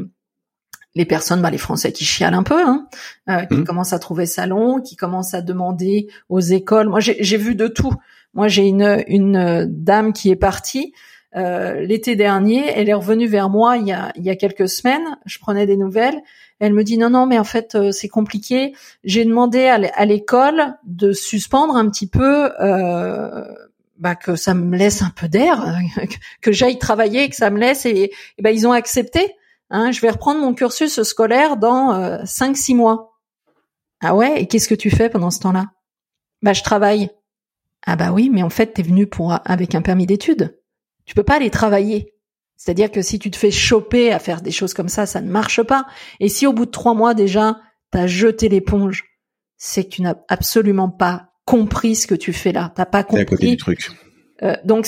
les 0.97 1.05
personnes, 1.05 1.43
bah, 1.43 1.51
les 1.51 1.59
Français 1.59 1.93
qui 1.93 2.05
chialent 2.05 2.35
un 2.35 2.43
peu, 2.43 2.59
hein, 2.59 2.89
euh, 3.29 3.45
qui 3.45 3.59
mmh. 3.59 3.65
commencent 3.65 3.93
à 3.93 3.99
trouver 3.99 4.25
ça 4.25 4.47
long, 4.47 4.81
qui 4.81 4.97
commencent 4.97 5.35
à 5.35 5.43
demander 5.43 6.09
aux 6.31 6.41
écoles. 6.41 6.89
Moi, 6.89 7.01
j'ai 7.01 7.37
vu 7.37 7.55
de 7.55 7.69
tout. 7.69 7.93
Moi, 8.33 8.49
j'ai 8.49 8.67
une 8.67 9.05
une 9.07 9.67
dame 9.69 10.13
qui 10.13 10.31
est 10.31 10.37
partie 10.37 10.93
euh, 11.37 11.81
l'été 11.81 12.17
dernier. 12.17 12.67
Elle 12.75 12.89
est 12.89 12.95
revenue 12.95 13.27
vers 13.27 13.51
moi 13.51 13.77
il 13.77 13.87
y 13.87 13.93
a 13.93 14.13
il 14.17 14.25
y 14.25 14.31
a 14.31 14.37
quelques 14.37 14.69
semaines. 14.69 15.19
Je 15.27 15.39
prenais 15.39 15.67
des 15.67 15.77
nouvelles. 15.77 16.23
Elle 16.59 16.73
me 16.73 16.85
dit 16.85 16.99
non 16.99 17.11
non 17.11 17.27
mais 17.27 17.39
en 17.39 17.45
fait 17.45 17.75
euh, 17.75 17.93
c'est 17.93 18.09
compliqué. 18.09 18.75
J'ai 19.05 19.25
demandé 19.25 19.67
à 19.67 20.05
l'école 20.05 20.77
de 20.85 21.13
suspendre 21.13 21.77
un 21.77 21.89
petit 21.89 22.07
peu. 22.07 22.51
Euh, 22.61 23.45
bah, 23.99 24.15
que 24.15 24.37
ça 24.37 24.53
me 24.53 24.77
laisse 24.77 25.01
un 25.01 25.11
peu 25.11 25.27
d'air, 25.27 25.75
que 26.43 26.53
j'aille 26.53 26.79
travailler, 26.79 27.31
que 27.31 27.37
ça 27.37 27.49
me 27.49 27.59
laisse 27.59 27.87
et, 27.87 28.13
bah, 28.39 28.51
ils 28.51 28.67
ont 28.67 28.73
accepté. 28.73 29.35
Hein, 29.71 29.91
je 29.91 30.01
vais 30.01 30.11
reprendre 30.11 30.41
mon 30.41 30.55
cursus 30.55 31.03
scolaire 31.03 31.57
dans 31.57 31.95
euh, 31.95 32.19
5-6 32.25 32.77
mois. 32.77 33.19
Ah 34.01 34.15
ouais, 34.15 34.43
et 34.43 34.47
qu'est-ce 34.47 34.69
que 34.69 34.75
tu 34.75 34.91
fais 34.91 35.09
pendant 35.09 35.31
ce 35.31 35.41
temps-là? 35.41 35.71
Bah 36.43 36.53
je 36.53 36.63
travaille. 36.63 37.11
Ah 37.87 37.97
bah 37.97 38.13
oui, 38.13 38.31
mais 38.31 38.43
en 38.43 38.51
fait 38.51 38.75
t'es 38.75 38.83
venu 38.83 39.07
pour 39.07 39.37
avec 39.45 39.75
un 39.75 39.83
permis 39.83 40.07
d'études. 40.07 40.56
Tu 41.07 41.15
peux 41.15 41.23
pas 41.23 41.37
aller 41.37 41.51
travailler. 41.51 42.13
C'est-à-dire 42.57 42.91
que 42.91 43.03
si 43.03 43.19
tu 43.19 43.31
te 43.31 43.37
fais 43.37 43.51
choper 43.51 44.13
à 44.13 44.19
faire 44.19 44.43
des 44.43 44.51
choses 44.51 44.75
comme 44.75 44.89
ça, 44.89 45.07
ça 45.07 45.21
ne 45.21 45.31
marche 45.31 45.63
pas. 45.63 45.87
Et 46.21 46.29
si 46.29 46.47
au 46.47 46.53
bout 46.53 46.67
de 46.67 46.71
trois 46.71 46.95
mois 46.95 47.15
déjà 47.15 47.61
t'as 47.91 48.07
jeté 48.07 48.49
l'éponge, 48.49 49.05
c'est 49.57 49.85
que 49.85 49.91
tu 49.91 50.03
n'as 50.03 50.17
absolument 50.29 50.89
pas 50.89 51.29
compris 51.45 51.95
ce 51.95 52.07
que 52.07 52.15
tu 52.15 52.33
fais 52.33 52.53
là. 52.53 52.73
T'as 52.75 52.87
pas 52.87 53.05
compris. 53.05 53.23
à 53.23 53.25
côté 53.25 53.47
du 53.47 53.57
truc. 53.57 53.91
Euh, 54.43 54.57
donc 54.65 54.87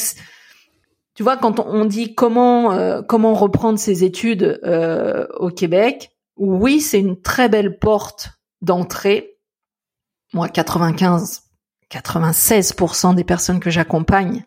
tu 1.15 1.23
vois, 1.23 1.37
quand 1.37 1.61
on 1.61 1.85
dit 1.85 2.15
comment 2.15 2.73
euh, 2.73 3.03
comment 3.03 3.35
reprendre 3.35 3.79
ses 3.79 4.05
études 4.05 4.61
euh, 4.65 5.27
au 5.39 5.51
Québec, 5.51 6.11
oui, 6.37 6.81
c'est 6.81 7.01
une 7.01 7.21
très 7.21 7.49
belle 7.49 7.79
porte 7.79 8.31
d'entrée. 8.63 9.39
Moi, 10.33 10.49
95, 10.49 11.43
96% 11.91 13.15
des 13.15 13.25
personnes 13.25 13.61
que 13.61 13.71
j'accompagne 13.71 14.45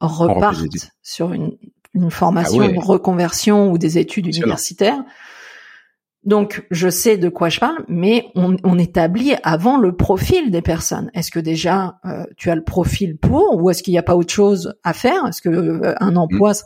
repartent 0.00 0.90
sur 1.02 1.32
une, 1.32 1.56
une 1.94 2.10
formation, 2.10 2.62
ah 2.62 2.68
une 2.68 2.78
reconversion 2.78 3.70
ou 3.70 3.78
des 3.78 3.98
études 3.98 4.26
universitaires. 4.26 5.02
Donc, 6.22 6.66
je 6.70 6.90
sais 6.90 7.16
de 7.16 7.30
quoi 7.30 7.48
je 7.48 7.60
parle, 7.60 7.82
mais 7.88 8.26
on, 8.34 8.56
on 8.62 8.78
établit 8.78 9.34
avant 9.42 9.78
le 9.78 9.96
profil 9.96 10.50
des 10.50 10.60
personnes. 10.60 11.10
Est-ce 11.14 11.30
que 11.30 11.40
déjà 11.40 11.98
euh, 12.04 12.24
tu 12.36 12.50
as 12.50 12.54
le 12.54 12.62
profil 12.62 13.16
pour, 13.16 13.56
ou 13.56 13.70
est-ce 13.70 13.82
qu'il 13.82 13.92
n'y 13.92 13.98
a 13.98 14.02
pas 14.02 14.16
autre 14.16 14.32
chose 14.32 14.74
à 14.84 14.92
faire? 14.92 15.26
Est-ce 15.26 15.40
que 15.40 15.48
euh, 15.48 15.94
un 15.98 16.16
emploi, 16.16 16.52
mmh. 16.52 16.64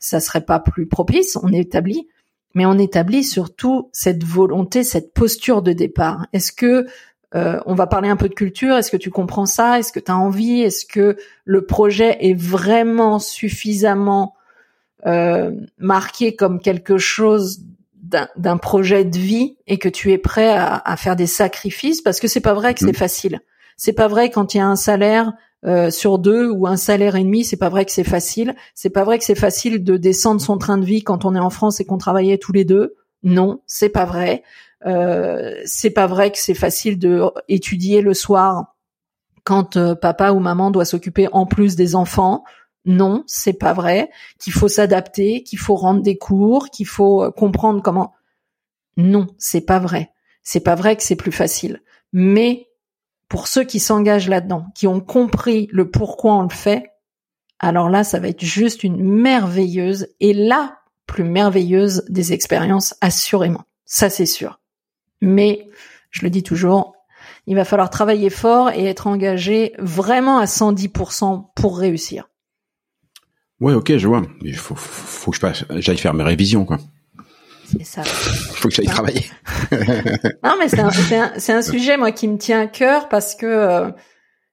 ça 0.00 0.18
serait 0.18 0.44
pas 0.44 0.58
plus 0.58 0.88
propice? 0.88 1.38
On 1.40 1.52
établit, 1.52 2.08
mais 2.54 2.66
on 2.66 2.78
établit 2.78 3.22
surtout 3.22 3.90
cette 3.92 4.24
volonté, 4.24 4.82
cette 4.82 5.14
posture 5.14 5.62
de 5.62 5.72
départ. 5.72 6.26
Est-ce 6.32 6.50
que 6.50 6.86
euh, 7.34 7.60
on 7.66 7.74
va 7.74 7.86
parler 7.86 8.08
un 8.08 8.16
peu 8.16 8.28
de 8.28 8.34
culture. 8.34 8.76
Est-ce 8.76 8.90
que 8.90 8.96
tu 8.96 9.10
comprends 9.10 9.46
ça? 9.46 9.78
Est-ce 9.78 9.92
que 9.92 10.00
tu 10.00 10.10
as 10.10 10.16
envie? 10.16 10.62
Est-ce 10.62 10.86
que 10.86 11.16
le 11.44 11.66
projet 11.66 12.16
est 12.20 12.34
vraiment 12.34 13.18
suffisamment 13.18 14.34
marqué 15.78 16.34
comme 16.34 16.58
quelque 16.58 16.98
chose 16.98 17.60
d'un 18.02 18.56
projet 18.56 19.04
de 19.04 19.16
vie 19.16 19.56
et 19.68 19.78
que 19.78 19.88
tu 19.88 20.10
es 20.10 20.18
prêt 20.18 20.52
à, 20.56 20.96
faire 20.96 21.14
des 21.14 21.26
sacrifices? 21.26 22.02
Parce 22.02 22.18
que 22.18 22.26
c'est 22.26 22.40
pas 22.40 22.54
vrai 22.54 22.74
que 22.74 22.80
c'est 22.80 22.90
mm. 22.90 22.94
facile. 22.94 23.40
C'est 23.76 23.92
pas 23.92 24.08
vrai 24.08 24.30
quand 24.30 24.54
il 24.54 24.58
y 24.58 24.60
a 24.60 24.66
un 24.66 24.76
salaire 24.76 25.32
euh, 25.66 25.90
sur 25.90 26.18
deux 26.18 26.48
ou 26.48 26.66
un 26.66 26.76
salaire 26.76 27.16
et 27.16 27.24
demi, 27.24 27.44
c'est 27.44 27.56
pas 27.56 27.68
vrai 27.68 27.84
que 27.84 27.90
c'est 27.90 28.04
facile. 28.04 28.54
C'est 28.74 28.90
pas 28.90 29.04
vrai 29.04 29.18
que 29.18 29.24
c'est 29.24 29.34
facile 29.34 29.82
de 29.82 29.96
descendre 29.96 30.40
son 30.40 30.58
train 30.58 30.78
de 30.78 30.84
vie 30.84 31.02
quand 31.02 31.24
on 31.24 31.34
est 31.34 31.40
en 31.40 31.50
France 31.50 31.80
et 31.80 31.84
qu'on 31.84 31.98
travaillait 31.98 32.38
tous 32.38 32.52
les 32.52 32.64
deux. 32.64 32.94
Non, 33.22 33.60
c'est 33.66 33.88
pas 33.88 34.04
vrai. 34.04 34.44
Euh, 34.86 35.60
c'est 35.64 35.90
pas 35.90 36.06
vrai 36.06 36.30
que 36.30 36.38
c'est 36.38 36.54
facile 36.54 36.98
de 36.98 37.22
étudier 37.48 38.02
le 38.02 38.14
soir 38.14 38.76
quand 39.44 39.76
euh, 39.76 39.94
papa 39.94 40.32
ou 40.32 40.40
maman 40.40 40.70
doit 40.70 40.84
s'occuper 40.84 41.28
en 41.32 41.46
plus 41.46 41.76
des 41.76 41.94
enfants. 41.94 42.44
Non, 42.84 43.24
c'est 43.26 43.58
pas 43.58 43.72
vrai. 43.72 44.10
Qu'il 44.38 44.52
faut 44.52 44.68
s'adapter, 44.68 45.42
qu'il 45.42 45.58
faut 45.58 45.76
rendre 45.76 46.02
des 46.02 46.18
cours, 46.18 46.70
qu'il 46.70 46.86
faut 46.86 47.24
euh, 47.24 47.30
comprendre 47.30 47.82
comment. 47.82 48.14
Non, 48.96 49.26
c'est 49.38 49.66
pas 49.66 49.78
vrai. 49.78 50.10
C'est 50.42 50.60
pas 50.60 50.74
vrai 50.74 50.96
que 50.96 51.02
c'est 51.02 51.16
plus 51.16 51.32
facile. 51.32 51.82
Mais 52.12 52.68
pour 53.28 53.48
ceux 53.48 53.64
qui 53.64 53.80
s'engagent 53.80 54.28
là-dedans, 54.28 54.66
qui 54.74 54.86
ont 54.86 55.00
compris 55.00 55.68
le 55.72 55.90
pourquoi 55.90 56.34
on 56.34 56.42
le 56.42 56.48
fait, 56.48 56.92
alors 57.58 57.88
là, 57.88 58.04
ça 58.04 58.20
va 58.20 58.28
être 58.28 58.44
juste 58.44 58.84
une 58.84 59.02
merveilleuse 59.02 60.08
et 60.20 60.32
la 60.32 60.78
plus 61.06 61.24
merveilleuse 61.24 62.04
des 62.08 62.32
expériences, 62.32 62.94
assurément. 63.00 63.64
Ça, 63.84 64.10
c'est 64.10 64.26
sûr. 64.26 64.60
Mais, 65.20 65.66
je 66.10 66.22
le 66.22 66.30
dis 66.30 66.42
toujours, 66.42 66.94
il 67.46 67.56
va 67.56 67.64
falloir 67.64 67.90
travailler 67.90 68.30
fort 68.30 68.70
et 68.70 68.84
être 68.84 69.06
engagé 69.06 69.72
vraiment 69.78 70.38
à 70.38 70.44
110% 70.44 71.50
pour 71.54 71.78
réussir. 71.78 72.28
Ouais, 73.60 73.72
ok, 73.72 73.96
je 73.96 74.06
vois. 74.06 74.22
Il 74.42 74.56
faut, 74.56 74.74
faut 74.74 75.30
que 75.30 75.38
j'aille 75.78 75.96
faire 75.96 76.14
mes 76.14 76.24
révisions, 76.24 76.64
quoi. 76.64 76.78
C'est 77.64 77.84
ça. 77.84 78.04
faut 78.04 78.68
que 78.68 78.74
j'aille 78.74 78.86
travailler. 78.86 79.24
non, 80.44 80.54
mais 80.58 80.68
c'est 80.68 80.80
un, 80.80 80.88
un, 80.88 81.56
un, 81.56 81.62
sujet, 81.62 81.96
moi, 81.96 82.12
qui 82.12 82.28
me 82.28 82.36
tient 82.38 82.60
à 82.60 82.66
cœur 82.66 83.08
parce 83.08 83.34
que, 83.34 83.46
euh, 83.46 83.90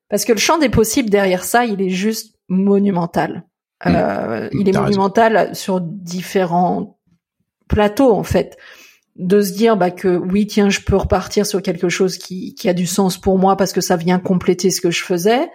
parce 0.10 0.26
que 0.26 0.32
le 0.32 0.40
champ 0.40 0.58
des 0.58 0.70
possibles 0.70 1.10
derrière 1.10 1.44
ça, 1.44 1.66
il 1.66 1.82
est 1.82 1.90
juste 1.90 2.36
monumental. 2.48 3.44
Euh, 3.86 4.46
mmh. 4.46 4.60
il 4.60 4.70
est 4.70 4.78
monumental 4.78 5.56
sur 5.56 5.82
différents 5.82 6.98
plateaux, 7.68 8.14
en 8.14 8.24
fait. 8.24 8.58
De 9.16 9.42
se 9.42 9.54
dire 9.54 9.78
bah, 9.78 9.92
que 9.92 10.08
oui, 10.18 10.48
tiens, 10.48 10.70
je 10.70 10.82
peux 10.82 10.96
repartir 10.96 11.46
sur 11.46 11.62
quelque 11.62 11.90
chose 11.90 12.18
qui, 12.18 12.56
qui 12.56 12.68
a 12.68 12.74
du 12.74 12.88
sens 12.88 13.18
pour 13.18 13.38
moi 13.38 13.56
parce 13.56 13.72
que 13.72 13.82
ça 13.82 13.96
vient 13.96 14.20
compléter 14.20 14.72
ce 14.72 14.82
que 14.82 14.92
je 14.92 15.04
faisais. 15.04 15.50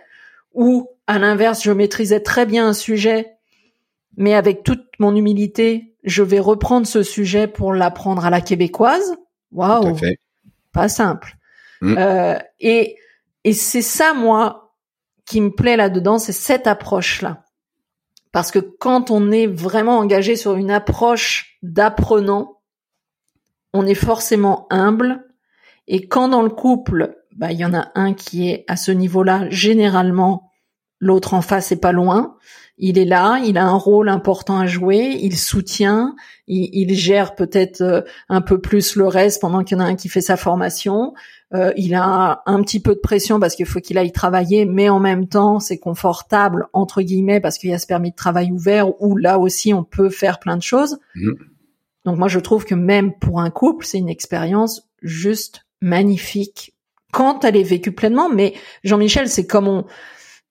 Ou, 0.55 0.89
à 1.07 1.19
l'inverse, 1.19 1.63
je 1.63 1.73
maîtrisais 1.73 2.21
très 2.21 2.47
bien 2.47 2.69
un 2.69 2.73
sujet 2.73 3.39
mais 4.19 4.35
avec 4.35 4.65
toute 4.65 4.85
mon 4.99 5.15
humilité, 5.15 5.95
je 6.03 6.25
vais 6.25 6.41
reprendre 6.41 6.87
ce 6.87 7.05
sujet 7.05 7.47
pour 7.47 7.73
l'apprendre 7.73 8.27
à 8.27 8.31
la 8.31 8.41
québécoise. 8.41 9.15
Waouh, 9.53 9.97
pas 10.73 10.89
simple. 10.89 11.37
Mm. 11.81 11.97
Euh, 11.97 12.39
et 12.59 12.97
et 13.45 13.53
c'est 13.53 13.81
ça 13.81 14.15
moi 14.15 14.75
qui 15.25 15.41
me 15.41 15.51
plaît 15.51 15.77
là-dedans, 15.77 16.19
c'est 16.19 16.33
cette 16.33 16.67
approche-là. 16.67 17.45
Parce 18.33 18.51
que 18.51 18.59
quand 18.59 19.13
on 19.13 19.31
est 19.31 19.47
vraiment 19.47 19.99
engagé 19.99 20.35
sur 20.35 20.57
une 20.57 20.73
approche 20.73 21.57
d'apprenant, 21.63 22.58
on 23.73 23.87
est 23.87 23.95
forcément 23.95 24.67
humble. 24.71 25.25
Et 25.87 26.07
quand 26.07 26.29
dans 26.29 26.43
le 26.43 26.51
couple, 26.51 27.17
bah, 27.37 27.53
il 27.53 27.59
y 27.59 27.65
en 27.65 27.75
a 27.75 27.91
un 27.95 28.15
qui 28.15 28.49
est 28.51 28.65
à 28.69 28.77
ce 28.77 28.91
niveau-là, 28.91 29.47
généralement, 29.51 30.51
l'autre 31.01 31.35
en 31.35 31.43
face 31.43 31.73
est 31.73 31.81
pas 31.81 31.93
loin 31.93 32.37
il 32.79 32.99
est 32.99 33.05
là, 33.05 33.41
il 33.45 33.59
a 33.59 33.67
un 33.67 33.77
rôle 33.77 34.09
important 34.09 34.59
à 34.59 34.67
jouer, 34.67 35.19
il 35.21 35.37
soutient, 35.37 36.15
il, 36.47 36.95
gère 36.95 37.35
peut-être 37.35 37.81
euh, 37.81 38.03
un 38.29 38.41
peu 38.41 38.61
plus 38.61 38.97
le 38.97 39.07
reste 39.07 39.41
pendant 39.41 39.65
qu'il 39.65 39.77
y 39.77 39.81
en 39.81 39.85
a 39.85 39.89
un 39.89 39.97
qui 39.97 40.09
fait 40.09 40.21
sa 40.21 40.37
formation. 40.37 41.13
Euh, 41.55 41.73
il 41.77 41.95
a 41.95 42.43
un 42.47 42.63
petit 42.63 42.81
peu 42.81 42.95
de 42.95 43.01
pression 43.01 43.41
parce 43.41 43.57
qu'il 43.57 43.67
faut 43.67 43.81
qu'il 43.81 43.99
aille 43.99 44.13
travailler, 44.13 44.65
mais 44.65 44.89
en 44.89 45.01
même 45.01 45.27
temps 45.27 45.61
c'est 45.61 45.79
confortable 45.79 46.69
entre 46.73 47.03
guillemets 47.03 47.41
parce 47.41 47.59
qu'il 47.59 47.71
y 47.71 47.75
a 47.75 47.79
ce 47.79 47.87
permis 47.87 48.11
de 48.11 48.17
travail 48.17 48.53
ouvert 48.53 49.01
où 49.03 49.17
là 49.17 49.39
aussi 49.39 49.75
on 49.75 49.83
peut 49.83 50.11
faire 50.11 50.39
plein 50.39 50.57
de 50.57 50.63
choses. 50.63 50.99
Mmh. 51.17 51.33
Donc 52.09 52.19
moi 52.19 52.29
je 52.29 52.41
trouve 52.41 52.65
que 52.65 52.75
même 52.75 53.13
pour 53.13 53.41
un 53.41 53.51
couple 53.51 53.87
c'est 53.87 53.99
une 53.99 54.09
expérience 54.09 54.89
juste 55.03 55.67
magnifique 55.81 56.75
quand 57.13 57.45
elle 57.45 57.57
est 57.57 57.63
vécue 57.63 57.93
pleinement. 57.93 58.29
Mais 58.29 58.55
Jean-Michel 58.85 59.29
c'est 59.29 59.47
comme 59.47 59.69
on 59.69 59.85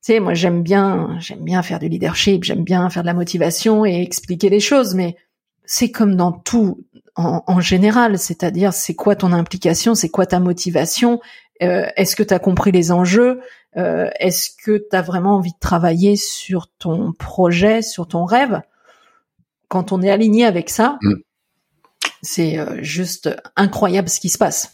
sais, 0.07 0.19
moi 0.19 0.33
j'aime 0.33 0.63
bien, 0.63 1.17
j'aime 1.19 1.43
bien 1.43 1.61
faire 1.61 1.79
du 1.79 1.89
leadership, 1.89 2.43
j'aime 2.43 2.63
bien 2.63 2.89
faire 2.89 3.03
de 3.03 3.07
la 3.07 3.13
motivation 3.13 3.85
et 3.85 4.01
expliquer 4.01 4.49
les 4.49 4.61
choses, 4.61 4.95
mais 4.95 5.17
c'est 5.65 5.91
comme 5.91 6.15
dans 6.15 6.31
tout 6.31 6.85
en, 7.15 7.59
général, 7.59 8.19
c'est-à-dire 8.19 8.73
c'est 8.73 8.93
quoi 8.93 9.15
ton 9.15 9.33
implication, 9.33 9.95
c'est 9.95 10.09
quoi 10.09 10.27
ta 10.27 10.39
motivation, 10.39 11.19
euh, 11.63 11.87
est-ce 11.95 12.15
que 12.15 12.21
tu 12.21 12.31
as 12.31 12.37
compris 12.37 12.71
les 12.71 12.91
enjeux, 12.91 13.41
euh, 13.75 14.07
est-ce 14.19 14.51
que 14.63 14.77
tu 14.77 14.95
as 14.95 15.01
vraiment 15.01 15.37
envie 15.37 15.51
de 15.51 15.59
travailler 15.59 16.15
sur 16.15 16.67
ton 16.77 17.11
projet, 17.13 17.81
sur 17.81 18.07
ton 18.07 18.23
rêve? 18.23 18.61
Quand 19.67 19.91
on 19.91 20.03
est 20.03 20.11
aligné 20.11 20.45
avec 20.45 20.69
ça, 20.69 20.99
mm. 21.01 21.15
C'est 22.21 22.59
euh, 22.59 22.81
juste 22.81 23.29
incroyable 23.55 24.09
ce 24.09 24.19
qui 24.19 24.29
se 24.29 24.37
passe. 24.37 24.73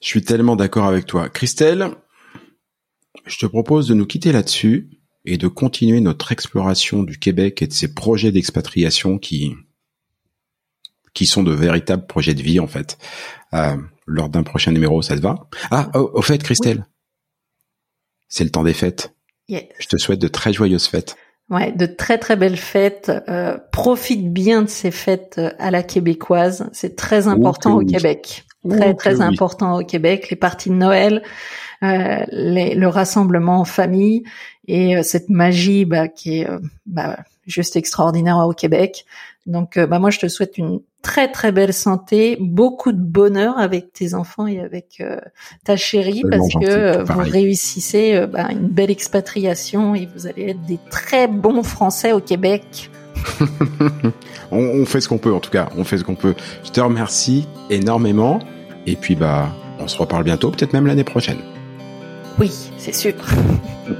Je 0.00 0.08
suis 0.08 0.22
tellement 0.22 0.56
d'accord 0.56 0.86
avec 0.86 1.06
toi. 1.06 1.28
Christelle, 1.28 1.90
je 3.26 3.38
te 3.38 3.46
propose 3.46 3.88
de 3.88 3.94
nous 3.94 4.06
quitter 4.06 4.32
là-dessus 4.32 4.90
et 5.24 5.38
de 5.38 5.46
continuer 5.46 6.00
notre 6.00 6.32
exploration 6.32 7.04
du 7.04 7.18
Québec 7.18 7.62
et 7.62 7.66
de 7.68 7.72
ses 7.72 7.94
projets 7.94 8.32
d'expatriation 8.32 9.18
qui 9.18 9.54
qui 11.14 11.26
sont 11.26 11.42
de 11.42 11.52
véritables 11.52 12.06
projets 12.06 12.34
de 12.34 12.42
vie 12.42 12.58
en 12.58 12.66
fait. 12.66 12.98
Euh, 13.52 13.76
lors 14.06 14.28
d'un 14.28 14.42
prochain 14.42 14.72
numéro, 14.72 15.02
ça 15.02 15.16
te 15.16 15.20
va? 15.20 15.48
Ah, 15.70 15.90
au, 15.94 16.22
fait, 16.22 16.42
Christelle, 16.42 16.86
c'est 18.28 18.44
le 18.44 18.50
temps 18.50 18.64
des 18.64 18.74
fêtes. 18.74 19.14
Je 19.48 19.86
te 19.86 19.98
souhaite 19.98 20.20
de 20.20 20.28
très 20.28 20.52
joyeuses 20.52 20.86
fêtes. 20.86 21.16
Ouais, 21.50 21.72
de 21.72 21.86
très 21.86 22.18
très 22.18 22.36
belles 22.36 22.56
fêtes. 22.56 23.12
Euh, 23.28 23.58
profite 23.72 24.32
bien 24.32 24.62
de 24.62 24.68
ces 24.68 24.90
fêtes 24.90 25.36
euh, 25.38 25.50
à 25.58 25.70
la 25.70 25.82
québécoise. 25.82 26.68
C'est 26.72 26.96
très 26.96 27.28
important 27.28 27.76
au 27.76 27.84
Québec. 27.84 28.44
Très 28.68 28.94
très 28.94 29.20
important 29.20 29.78
au 29.80 29.84
Québec. 29.84 30.30
Les 30.30 30.36
parties 30.36 30.70
de 30.70 30.74
Noël, 30.74 31.22
euh, 31.82 32.24
les, 32.30 32.74
le 32.74 32.86
rassemblement 32.86 33.58
en 33.58 33.64
famille 33.64 34.22
et 34.68 34.96
euh, 34.96 35.02
cette 35.02 35.30
magie 35.30 35.84
bah, 35.84 36.06
qui 36.06 36.40
est 36.40 36.48
euh, 36.48 36.60
bah, 36.86 37.18
juste 37.46 37.74
extraordinaire 37.74 38.38
au 38.38 38.52
Québec. 38.52 39.04
Donc, 39.46 39.78
bah, 39.78 39.98
moi, 39.98 40.10
je 40.10 40.18
te 40.18 40.28
souhaite 40.28 40.56
une 40.58 40.80
très 41.02 41.30
très 41.30 41.50
belle 41.50 41.72
santé, 41.72 42.36
beaucoup 42.40 42.92
de 42.92 43.00
bonheur 43.00 43.58
avec 43.58 43.92
tes 43.92 44.14
enfants 44.14 44.46
et 44.46 44.60
avec 44.60 45.02
ta 45.64 45.76
chérie, 45.76 46.22
parce 46.30 46.48
que 46.48 47.02
vous 47.02 47.18
réussissez 47.18 48.24
bah, 48.26 48.48
une 48.52 48.68
belle 48.68 48.90
expatriation 48.90 49.96
et 49.96 50.08
vous 50.14 50.28
allez 50.28 50.50
être 50.50 50.62
des 50.62 50.78
très 50.90 51.26
bons 51.26 51.64
Français 51.64 52.12
au 52.12 52.20
Québec. 52.20 52.90
on, 54.52 54.58
on, 54.58 54.86
fait 54.86 55.00
ce 55.00 55.08
qu'on 55.08 55.18
peut, 55.18 55.32
en 55.32 55.40
tout 55.40 55.50
cas, 55.50 55.68
on 55.76 55.84
fait 55.84 55.98
ce 55.98 56.04
qu'on 56.04 56.14
peut. 56.14 56.34
Je 56.64 56.70
te 56.70 56.80
remercie 56.80 57.48
énormément, 57.68 58.38
et 58.86 58.96
puis 58.96 59.14
bah, 59.14 59.48
on 59.78 59.88
se 59.88 59.98
reparle 59.98 60.24
bientôt, 60.24 60.50
peut-être 60.50 60.72
même 60.72 60.86
l'année 60.86 61.04
prochaine. 61.04 61.38
Oui, 62.38 62.50
c'est 62.78 62.94
sûr. 62.94 63.12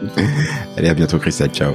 Allez, 0.77 0.89
à 0.89 0.95
bientôt, 0.95 1.19
Christelle. 1.19 1.51
Ciao. 1.51 1.75